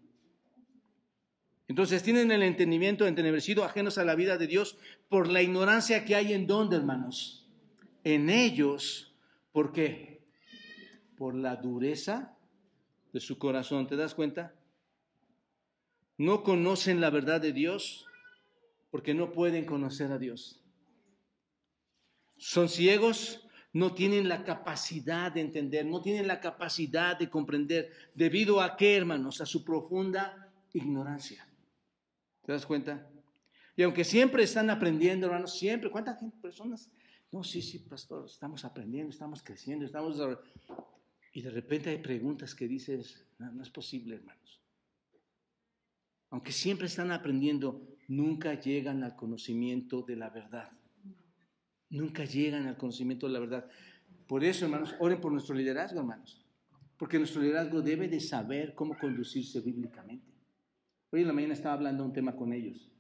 [1.68, 4.78] Entonces tienen el entendimiento entenebrecido, ajenos a la vida de Dios,
[5.10, 7.50] por la ignorancia que hay en donde, hermanos.
[8.04, 9.16] En ellos,
[9.52, 10.17] ¿por qué?
[11.18, 12.38] Por la dureza
[13.12, 13.88] de su corazón.
[13.88, 14.54] ¿Te das cuenta?
[16.18, 18.06] No conocen la verdad de Dios
[18.92, 20.64] porque no pueden conocer a Dios.
[22.38, 27.92] Son ciegos, no tienen la capacidad de entender, no tienen la capacidad de comprender.
[28.14, 29.42] ¿Debido a qué, hermanos?
[29.42, 31.48] A su profunda ignorancia.
[32.46, 33.10] ¿Te das cuenta?
[33.76, 36.90] Y aunque siempre están aprendiendo, hermanos, siempre, ¿cuántas personas?
[37.32, 40.18] No, sí, sí, pastor, estamos aprendiendo, estamos creciendo, estamos
[41.38, 44.60] y de repente hay preguntas que dices, no, es posible, hermanos.
[46.32, 50.72] Aunque siempre están aprendiendo, nunca llegan al conocimiento de la verdad.
[51.92, 53.70] Nunca llegan al conocimiento de la verdad.
[54.26, 56.44] Por eso, hermanos, oren por nuestro liderazgo, hermanos.
[56.98, 60.34] Porque nuestro liderazgo debe de saber cómo conducirse bíblicamente.
[61.12, 62.92] Hoy en la mañana estaba hablando un tema con ellos.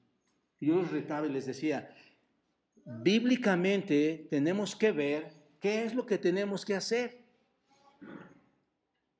[0.60, 1.90] Y yo los retaba y les decía,
[2.86, 7.26] bíblicamente tenemos que ver qué es lo que tenemos que hacer.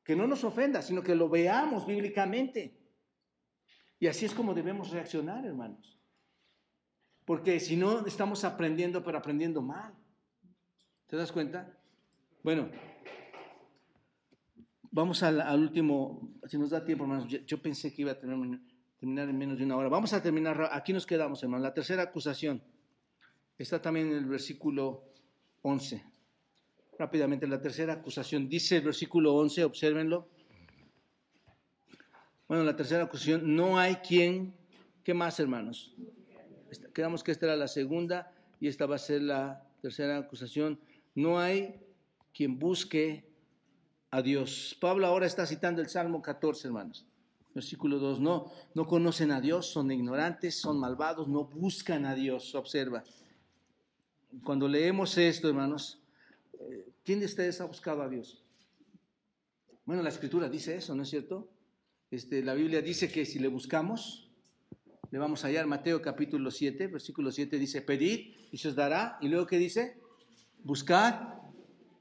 [0.08, 2.80] Que no nos ofenda, sino que lo veamos bíblicamente.
[4.00, 6.00] Y así es como debemos reaccionar, hermanos.
[7.26, 9.94] Porque si no, estamos aprendiendo, pero aprendiendo mal.
[11.08, 11.78] ¿Te das cuenta?
[12.42, 12.70] Bueno,
[14.92, 17.28] vamos al, último, si nos da tiempo, hermanos.
[17.46, 18.62] Yo, pensé que iba a terminar
[19.02, 19.90] en menos de una hora.
[19.90, 21.64] Vamos a terminar, aquí nos quedamos, hermanos.
[21.64, 22.64] La tercera acusación
[23.58, 25.04] está también en el versículo
[25.64, 26.17] 11.
[26.98, 28.50] Rápidamente, la tercera acusación.
[28.50, 30.28] Dice el versículo 11, obsérvenlo.
[32.48, 34.56] Bueno, la tercera acusación, no hay quien,
[35.04, 35.94] ¿qué más, hermanos?
[36.94, 40.80] Quedamos que esta era la segunda y esta va a ser la tercera acusación.
[41.14, 41.80] No hay
[42.34, 43.30] quien busque
[44.10, 44.76] a Dios.
[44.80, 47.06] Pablo ahora está citando el Salmo 14, hermanos.
[47.54, 52.56] Versículo 2, no, no conocen a Dios, son ignorantes, son malvados, no buscan a Dios.
[52.56, 53.04] Observa.
[54.44, 56.00] Cuando leemos esto, hermanos,
[57.08, 58.44] ¿quién de ustedes ha buscado a Dios?
[59.86, 61.50] Bueno, la escritura dice eso, ¿no es cierto?
[62.12, 64.30] Este, la Biblia dice que si le buscamos,
[65.10, 65.68] le vamos a hallar.
[65.68, 69.18] Mateo capítulo 7, versículo 7 dice, pedid y se os dará.
[69.22, 69.96] Y luego ¿qué dice?
[70.66, 71.36] Buscad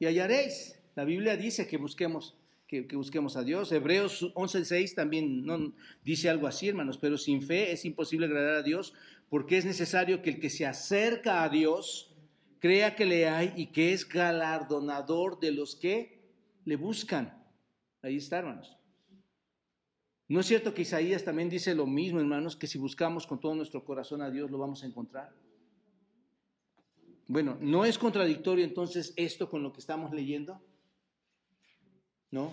[0.01, 0.83] y hallaréis.
[0.97, 2.37] La Biblia dice que busquemos,
[2.67, 3.71] que, busquemos a Dios.
[3.71, 5.73] Hebreos 11.6 también no,
[6.05, 8.93] dice algo así, hermanos, pero sin fe es imposible agradar a Dios
[9.29, 12.16] porque es necesario que el que se acerca a Dios
[12.61, 16.17] crea que le hay y que es galardonador de los que
[16.65, 17.45] le buscan.
[18.03, 18.77] Ahí está, hermanos.
[20.29, 23.55] ¿No es cierto que Isaías también dice lo mismo, hermanos, que si buscamos con todo
[23.55, 25.33] nuestro corazón a Dios lo vamos a encontrar?
[27.29, 30.61] Bueno, ¿no es contradictorio entonces esto con lo que estamos leyendo?
[32.31, 32.53] No,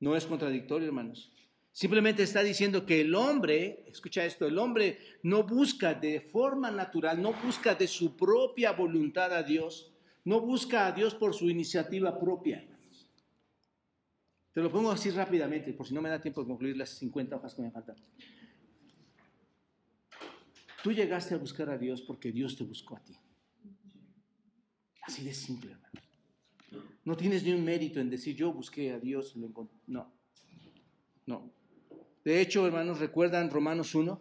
[0.00, 1.32] no es contradictorio, hermanos.
[1.76, 7.20] Simplemente está diciendo que el hombre, escucha esto, el hombre no busca de forma natural,
[7.20, 9.92] no busca de su propia voluntad a Dios,
[10.24, 12.66] no busca a Dios por su iniciativa propia.
[14.54, 17.36] Te lo pongo así rápidamente, por si no me da tiempo de concluir las 50
[17.36, 17.96] hojas que me faltan.
[20.82, 23.18] Tú llegaste a buscar a Dios porque Dios te buscó a ti.
[25.02, 26.00] Así de simple, hermano.
[27.04, 29.78] No tienes ni un mérito en decir yo busqué a Dios y lo encontré.
[29.86, 30.10] No,
[31.26, 31.65] no.
[32.26, 34.20] De hecho, hermanos, ¿recuerdan Romanos 1?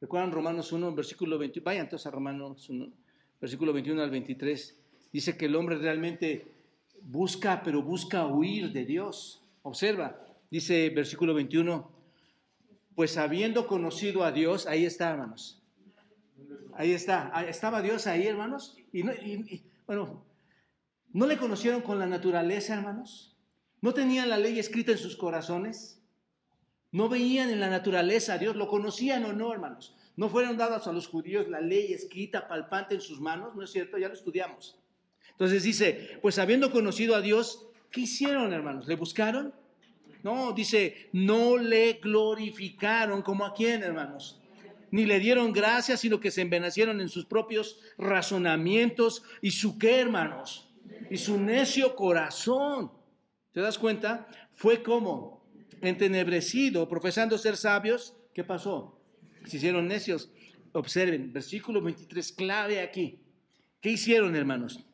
[0.00, 1.64] ¿Recuerdan Romanos 1, versículo 21?
[1.64, 2.92] Vayan entonces a Romanos 1,
[3.40, 4.78] versículo 21 al 23.
[5.12, 6.46] Dice que el hombre realmente
[7.02, 9.42] busca, pero busca huir de Dios.
[9.62, 11.90] Observa, dice versículo 21,
[12.94, 15.60] pues habiendo conocido a Dios, ahí está, hermanos.
[16.74, 18.76] Ahí está, estaba Dios ahí, hermanos.
[18.92, 19.02] Y,
[19.88, 20.24] bueno,
[21.12, 23.36] ¿no le conocieron con la naturaleza, hermanos?
[23.80, 26.00] ¿No tenían la ley escrita en sus corazones?
[26.94, 28.56] ¿No veían en la naturaleza a Dios?
[28.56, 29.94] ¿Lo conocían o no, hermanos?
[30.16, 33.54] ¿No fueron dadas a los judíos la ley escrita, palpante en sus manos?
[33.54, 33.98] ¿No es cierto?
[33.98, 34.78] Ya lo estudiamos.
[35.32, 38.88] Entonces dice, pues habiendo conocido a Dios, ¿Qué hicieron, hermanos?
[38.88, 39.54] ¿Le buscaron?
[40.24, 44.40] No, dice, no le glorificaron como a quién, hermanos.
[44.90, 50.00] Ni le dieron gracias, sino que se envenecieron en sus propios razonamientos y su qué,
[50.00, 50.68] hermanos,
[51.08, 52.90] y su necio corazón.
[53.52, 54.26] ¿Te das cuenta?
[54.54, 55.43] Fue como
[55.86, 58.16] entenebrecido, profesando ser sabios.
[58.32, 58.98] ¿Qué pasó?
[59.46, 60.30] Se hicieron necios.
[60.72, 63.20] Observen, versículo 23, clave aquí.
[63.80, 64.84] ¿Qué hicieron, hermanos?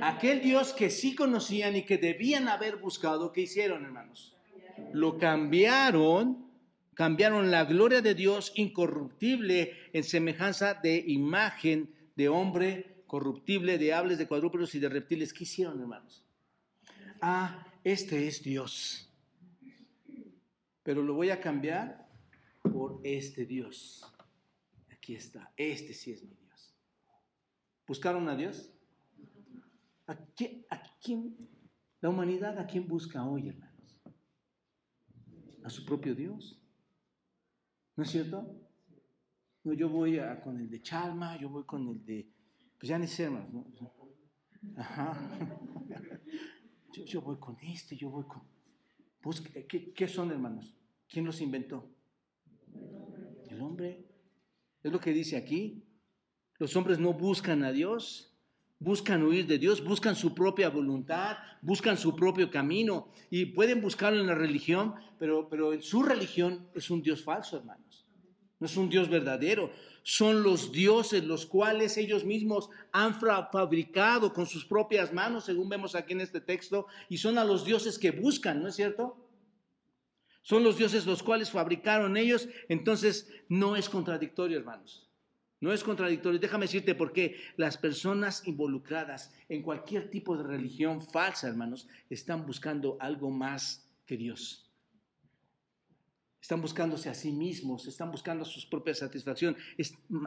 [0.00, 4.34] Aquel Dios que sí conocían y que debían haber buscado, ¿qué hicieron, hermanos?
[4.92, 6.50] Lo cambiaron,
[6.94, 14.18] cambiaron la gloria de Dios incorruptible en semejanza de imagen de hombre corruptible, de aves,
[14.18, 15.32] de cuadrúpedos y de reptiles.
[15.32, 16.24] ¿Qué hicieron, hermanos?
[17.20, 19.08] Ah, este es Dios.
[20.84, 22.08] Pero lo voy a cambiar
[22.62, 24.04] por este Dios.
[24.92, 26.74] Aquí está, este sí es mi Dios.
[27.86, 28.70] ¿Buscaron a Dios?
[30.06, 30.16] ¿A
[31.00, 31.36] quién,
[32.00, 34.00] la humanidad a quién busca hoy, hermanos?
[35.64, 36.62] A su propio Dios.
[37.96, 38.46] ¿No es cierto?
[39.64, 42.28] No, yo voy con el de Chalma, yo voy con el de,
[42.78, 43.66] pues ya ni sé, hermanos.
[44.76, 45.38] Ajá.
[47.06, 48.53] Yo, voy con este, yo voy con...
[49.68, 50.74] ¿qué, ¿Qué son, hermanos?
[51.08, 51.88] ¿Quién los inventó?
[53.48, 54.04] El hombre.
[54.82, 55.82] Es lo que dice aquí.
[56.58, 58.34] Los hombres no buscan a Dios
[58.84, 64.20] buscan huir de Dios, buscan su propia voluntad, buscan su propio camino y pueden buscarlo
[64.20, 68.03] en la religión, pero, pero en su religión es un Dios falso, hermanos.
[68.60, 69.72] No es un Dios verdadero.
[70.02, 75.94] Son los dioses los cuales ellos mismos han fabricado con sus propias manos, según vemos
[75.94, 79.16] aquí en este texto, y son a los dioses que buscan, ¿no es cierto?
[80.42, 85.10] Son los dioses los cuales fabricaron ellos, entonces no es contradictorio, hermanos.
[85.60, 86.38] No es contradictorio.
[86.38, 92.44] Déjame decirte por qué las personas involucradas en cualquier tipo de religión falsa, hermanos, están
[92.44, 94.63] buscando algo más que Dios.
[96.44, 99.56] Están buscándose a sí mismos, están buscando su propia satisfacción.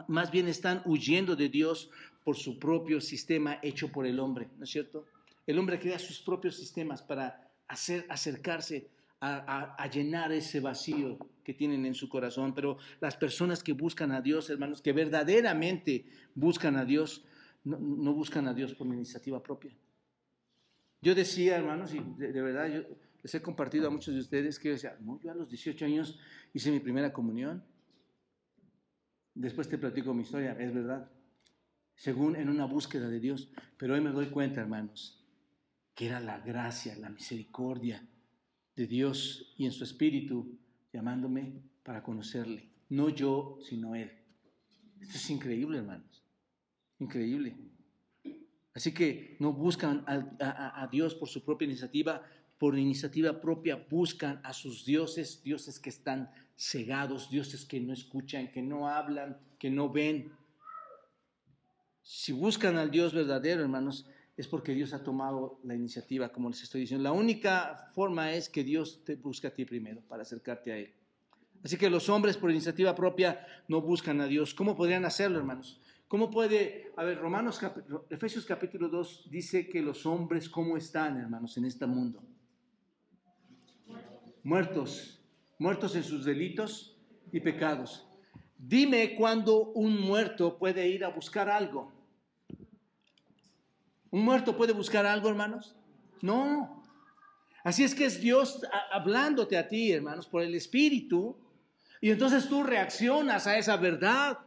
[0.08, 1.90] más bien están huyendo de Dios
[2.24, 5.06] por su propio sistema hecho por el hombre, ¿no es cierto?
[5.46, 8.88] El hombre crea sus propios sistemas para hacer, acercarse
[9.20, 12.52] a, llenar ese vacío que tienen en su corazón.
[12.52, 16.04] Pero las personas que buscan a Dios, hermanos, que verdaderamente
[16.34, 17.24] buscan a Dios,
[17.62, 19.70] no, buscan a Dios por iniciativa propia.
[21.00, 22.82] Yo decía, hermanos, y de, verdad yo
[23.28, 25.84] les he compartido a muchos de ustedes que yo decía, no, yo a los 18
[25.84, 26.18] años
[26.54, 27.62] hice mi primera comunión.
[29.34, 31.10] Después te platico mi historia, es verdad.
[31.94, 33.52] Según en una búsqueda de Dios.
[33.76, 35.22] Pero hoy me doy cuenta, hermanos,
[35.94, 38.02] que era la gracia, la misericordia,
[38.74, 40.58] de Dios y en su espíritu
[40.90, 42.70] llamándome para conocerle.
[42.88, 44.10] No yo, sino Él.
[45.00, 46.24] Esto es increíble, hermanos.
[46.98, 47.58] Increíble.
[48.78, 52.22] Así que no buscan a, Dios por su propia iniciativa,
[52.58, 58.50] por iniciativa propia buscan a sus dioses, dioses que están cegados, dioses que no escuchan,
[58.50, 60.32] que no hablan, que no ven.
[62.02, 64.06] Si buscan al Dios verdadero, hermanos,
[64.36, 67.04] es porque Dios ha tomado la iniciativa, como les estoy diciendo.
[67.04, 70.94] La única forma es que Dios te busque a ti primero para acercarte a Él.
[71.64, 74.54] Así que los hombres por iniciativa propia no buscan a Dios.
[74.54, 75.80] ¿Cómo podrían hacerlo, hermanos?
[76.06, 77.60] ¿Cómo puede, a ver, Romanos,
[78.10, 82.22] Efesios capítulo 2 dice que los hombres, ¿cómo están, hermanos, en este mundo?
[84.42, 85.20] Muertos,
[85.58, 86.96] muertos en sus delitos
[87.32, 88.06] y pecados.
[88.56, 91.92] Dime cuándo un muerto puede ir a buscar algo.
[94.10, 95.76] ¿Un muerto puede buscar algo, hermanos?
[96.22, 96.82] No.
[97.62, 101.36] Así es que es Dios hablándote a ti, hermanos, por el Espíritu.
[102.00, 104.38] Y entonces tú reaccionas a esa verdad.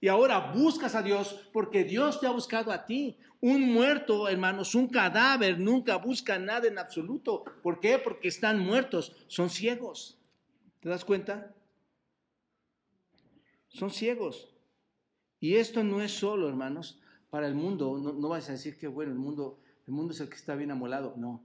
[0.00, 3.18] Y ahora buscas a Dios porque Dios te ha buscado a ti.
[3.40, 7.44] Un muerto, hermanos, un cadáver nunca busca nada en absoluto.
[7.62, 7.98] ¿Por qué?
[7.98, 10.18] Porque están muertos, son ciegos.
[10.80, 11.54] ¿Te das cuenta?
[13.68, 14.48] Son ciegos.
[15.40, 19.12] Y esto no es solo, hermanos, para el mundo, no, vas a decir que bueno,
[19.12, 21.14] el mundo, el mundo es el que está bien amolado.
[21.16, 21.44] No,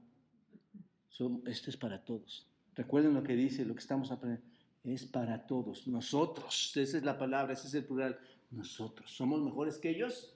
[1.46, 2.48] esto es para todos.
[2.76, 4.52] Recuerden lo que dice, lo que estamos aprendiendo.
[4.84, 8.20] Es para todos, nosotros, esa es la palabra, ese es el plural.
[8.54, 10.36] Nosotros, ¿somos mejores que ellos?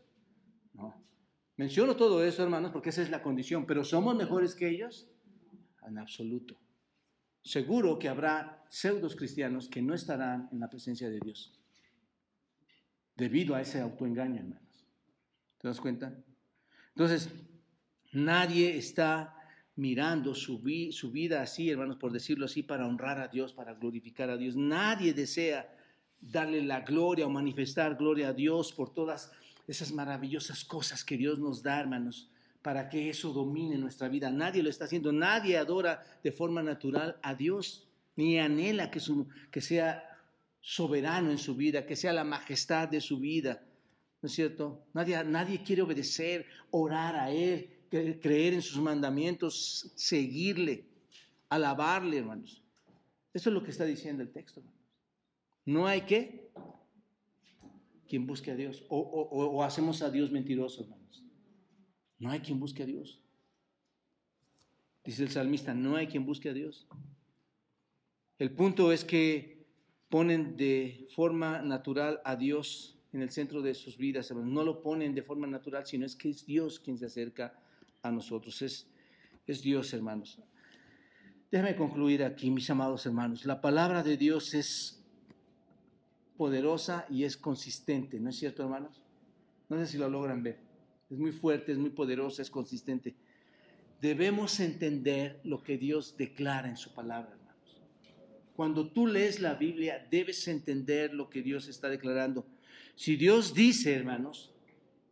[0.74, 1.04] No.
[1.56, 5.10] Menciono todo eso, hermanos, porque esa es la condición, pero ¿somos mejores que ellos?
[5.88, 6.60] En absoluto.
[7.44, 11.54] Seguro que habrá pseudos cristianos que no estarán en la presencia de Dios
[13.16, 14.68] debido a ese autoengaño, hermano.
[15.60, 16.16] ¿Te das cuenta?
[16.90, 17.30] Entonces,
[18.12, 19.34] nadie está
[19.76, 20.62] mirando su,
[20.92, 24.56] su, vida así, hermanos, por decirlo así, para honrar a Dios, para glorificar a Dios.
[24.56, 25.77] Nadie desea
[26.20, 29.32] darle la gloria o manifestar gloria a Dios por todas
[29.68, 32.30] esas maravillosas cosas que Dios nos da, hermanos,
[32.62, 34.30] para que eso domine nuestra vida.
[34.30, 40.04] Nadie lo está haciendo, nadie adora de forma natural a Dios, ni anhela que, sea
[40.62, 43.62] soberano en su vida, que sea la majestad de su vida.
[44.22, 44.86] ¿No es cierto?
[44.94, 50.86] Nadie, nadie quiere obedecer, orar a Él, creer en sus mandamientos, seguirle,
[51.50, 52.64] alabarle, hermanos.
[53.34, 54.77] Eso es lo que está diciendo el texto, hermanos.
[55.68, 56.50] No hay que
[58.08, 58.86] quien busque a Dios.
[58.88, 61.26] O, o, hacemos a Dios mentiroso, hermanos.
[62.20, 63.22] No hay quien busque a Dios.
[65.04, 66.88] Dice el salmista, no hay quien busque a Dios.
[68.40, 69.68] El punto es que
[70.08, 75.14] ponen de forma natural a Dios en el centro de sus vidas, No lo ponen
[75.14, 77.60] de forma natural, sino es que es Dios quien se acerca
[78.04, 78.62] a nosotros.
[78.62, 78.90] Es,
[79.46, 80.40] es Dios, hermanos.
[81.52, 83.44] Déjame concluir aquí, mis amados hermanos.
[83.46, 84.97] La palabra de Dios es
[86.38, 89.02] poderosa y es consistente, ¿no es cierto, hermanos?
[89.70, 90.60] No sé si lo logran ver.
[91.10, 93.16] Es muy fuerte, es muy poderosa, es consistente.
[94.02, 97.82] Debemos entender lo que Dios declara en su palabra, hermanos.
[98.56, 102.46] Cuando tú lees la Biblia, debes entender lo que Dios está declarando.
[102.96, 104.54] Si Dios dice, hermanos,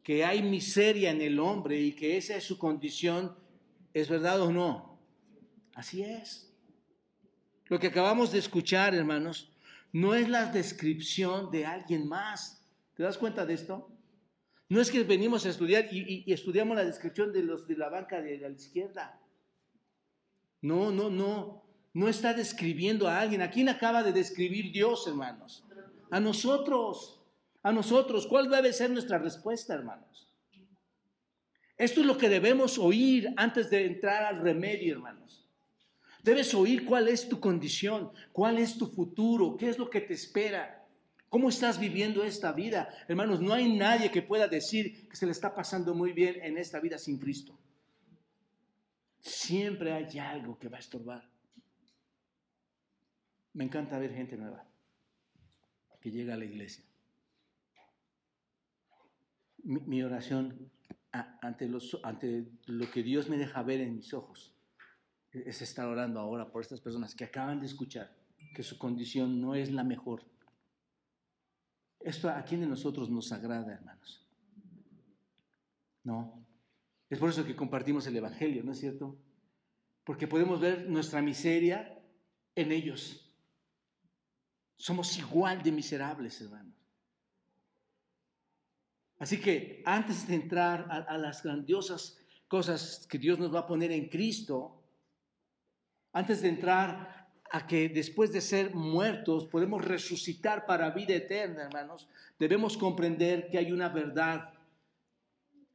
[0.03, 3.35] que hay miseria en el hombre y que esa es su condición,
[3.93, 4.99] ¿es verdad o no?
[5.73, 6.51] Así es.
[7.67, 9.51] Lo que acabamos de escuchar, hermanos,
[9.95, 12.61] no es la descripción de alguien más.
[12.95, 13.89] ¿Te das cuenta de esto?
[14.67, 18.21] No es que venimos a estudiar y, estudiamos la descripción de los de la banca
[18.21, 19.21] de la izquierda.
[20.61, 21.63] No, no, no.
[21.93, 23.41] No está describiendo a alguien.
[23.41, 25.63] ¿A quién acaba de describir Dios, hermanos?
[26.11, 27.21] A nosotros,
[27.63, 28.27] a nosotros.
[28.27, 30.29] ¿Cuál debe ser nuestra respuesta, hermanos?
[31.77, 35.44] Esto es lo que debemos oír antes de entrar al remedio, hermanos.
[36.25, 40.15] Debes oír cuál es tu condición, cuál es tu futuro, qué es lo que te
[40.15, 40.83] espera,
[41.29, 42.89] cómo estás viviendo esta vida.
[43.07, 46.57] Hermanos, no hay nadie que pueda decir que se le está pasando muy bien en
[46.57, 47.55] esta vida sin Cristo.
[49.21, 51.29] Siempre hay algo que va a estorbar.
[53.53, 54.65] Me encanta ver gente nueva
[56.01, 56.83] que llega a la iglesia.
[59.63, 60.71] Mi, oración
[61.11, 64.54] ante, lo que Dios me deja ver en mis ojos
[65.45, 68.15] es estar orando ahora por estas personas que acaban de escuchar
[68.55, 70.23] que su condición no es la mejor.
[71.99, 74.25] Esto a quién de nosotros nos agrada, hermanos.
[76.03, 76.45] No.
[77.09, 79.17] Es por eso que compartimos el Evangelio, ¿no es cierto?
[80.03, 81.99] Porque podemos ver nuestra miseria
[82.55, 83.33] en ellos.
[84.77, 86.75] Somos igual de miserables, hermanos.
[89.17, 93.91] Así que antes de entrar a, las grandiosas cosas que Dios nos va a poner
[93.91, 94.84] en Cristo,
[96.15, 102.07] antes de entrar a que después de ser muertos podemos resucitar para vida eterna, hermanos,
[102.39, 104.53] debemos comprender que hay una verdad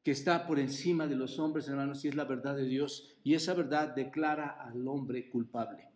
[0.03, 3.07] que está por encima de los hombres, hermanos, y es la verdad de Dios.
[3.23, 5.91] Y esa verdad declara al hombre culpable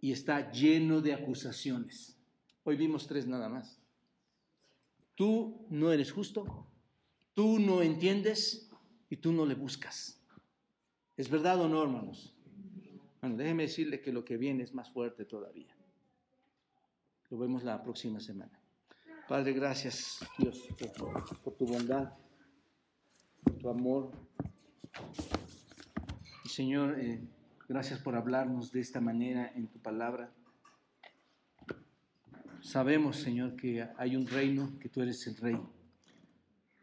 [0.00, 2.18] y está lleno de acusaciones.
[2.64, 3.78] Hoy vimos tres nada más.
[5.14, 6.66] Tú no eres justo,
[7.32, 8.68] tú no entiendes
[9.08, 10.20] y tú no le buscas.
[11.16, 12.31] ¿Es verdad o no, hermanos?
[13.22, 15.74] Bueno, déjeme decirle que lo que viene es más fuerte todavía.
[17.30, 18.60] Lo vemos la próxima semana.
[19.26, 20.68] Padre, gracias, Dios,
[21.42, 22.12] por, tu bondad,
[23.42, 24.10] por tu amor.
[26.44, 27.22] Señor, eh,
[27.72, 30.30] Gracias por hablarnos de esta manera en tu palabra.
[32.60, 35.58] Sabemos, Señor, que hay un reino, que tú eres el rey.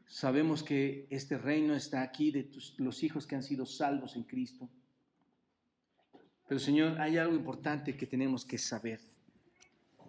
[0.07, 4.67] Sabemos que este reino está aquí de los hijos que han sido salvos en Cristo.
[6.49, 8.99] Pero, Señor, hay algo importante que tenemos que saber.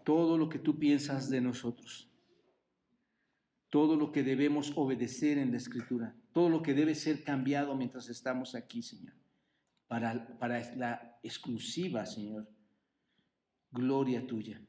[0.05, 2.11] Todo lo que tú piensas de nosotros.
[3.69, 6.17] Todo lo que debemos obedecer en la Escritura.
[6.33, 9.21] Todo lo que debe ser cambiado mientras estamos aquí, Señor
[9.91, 12.49] para, la exclusiva, Señor,
[13.73, 14.63] gloria tuya.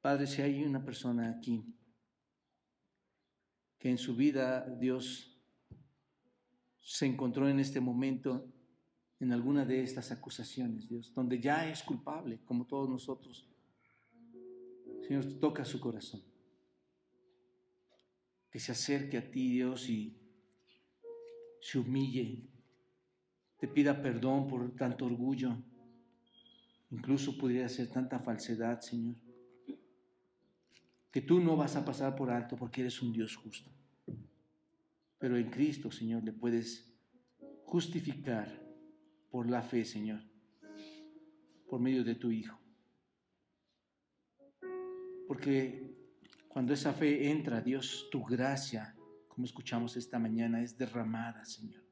[0.00, 1.64] Padre, si hay una persona aquí
[3.80, 5.36] que en su vida Dios
[6.78, 8.46] se encontró en este momento
[9.22, 13.48] en alguna de estas acusaciones, Dios, donde ya es culpable, como todos nosotros.
[15.06, 16.22] Señor, toca su corazón.
[18.50, 20.16] Que se acerque a ti, Dios, y
[21.60, 22.52] se humille
[23.62, 25.56] te pida perdón por tanto orgullo.
[26.90, 29.14] Incluso pudiera ser tanta falsedad, Señor.
[31.12, 33.70] Que tú no vas a pasar por alto porque eres un Dios justo.
[35.16, 36.92] Pero en Cristo, Señor, le puedes
[37.64, 38.61] justificar
[39.32, 40.20] por la fe, Señor,
[41.66, 42.60] por medio de tu Hijo.
[45.26, 45.96] Porque
[46.48, 48.94] cuando esa fe entra, Dios, tu gracia,
[49.28, 51.82] como escuchamos esta mañana, es derramada, Señor.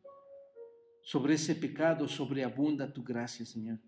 [1.03, 3.79] Sobre ese pecado sobreabunda tu gracia, Señor.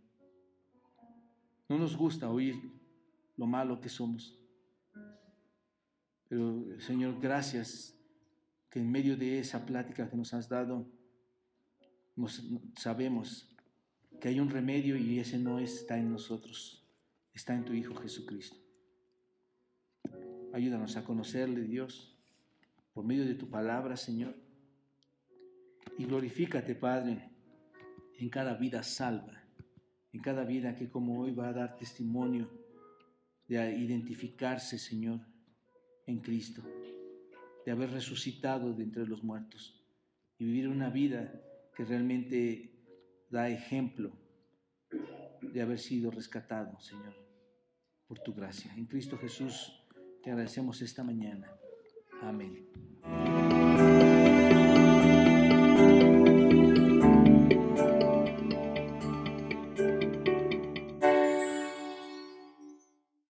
[1.69, 2.57] No nos gusta oír
[3.37, 4.41] lo malo que somos.
[6.27, 7.95] Pero, Señor, gracias
[8.71, 10.91] que en medio de esa plática que nos has dado,
[12.17, 12.43] nos,
[12.77, 13.55] sabemos
[14.21, 16.87] que hay un remedio y ese no está en nosotros,
[17.35, 18.57] está en tu Hijo Jesucristo.
[20.53, 22.17] Ayúdanos a conocerle, Dios,
[22.93, 24.35] por medio de tu palabra, Señor
[25.99, 27.31] y glorifícate, Padre,
[28.19, 29.43] en cada vida salva,
[30.13, 32.51] en cada vida que como hoy va a dar testimonio
[33.49, 35.21] de identificarse, Señor,
[36.07, 36.63] en Cristo,
[37.65, 39.81] de haber resucitado de entre los muertos
[40.39, 41.41] y vivir una vida
[41.75, 42.70] que realmente
[43.31, 44.12] da ejemplo
[45.41, 47.14] de haber sido rescatado, Señor,
[48.07, 48.73] por tu gracia.
[48.77, 49.73] En Cristo Jesús
[50.23, 51.51] te agradecemos esta mañana.
[52.20, 52.68] Amén.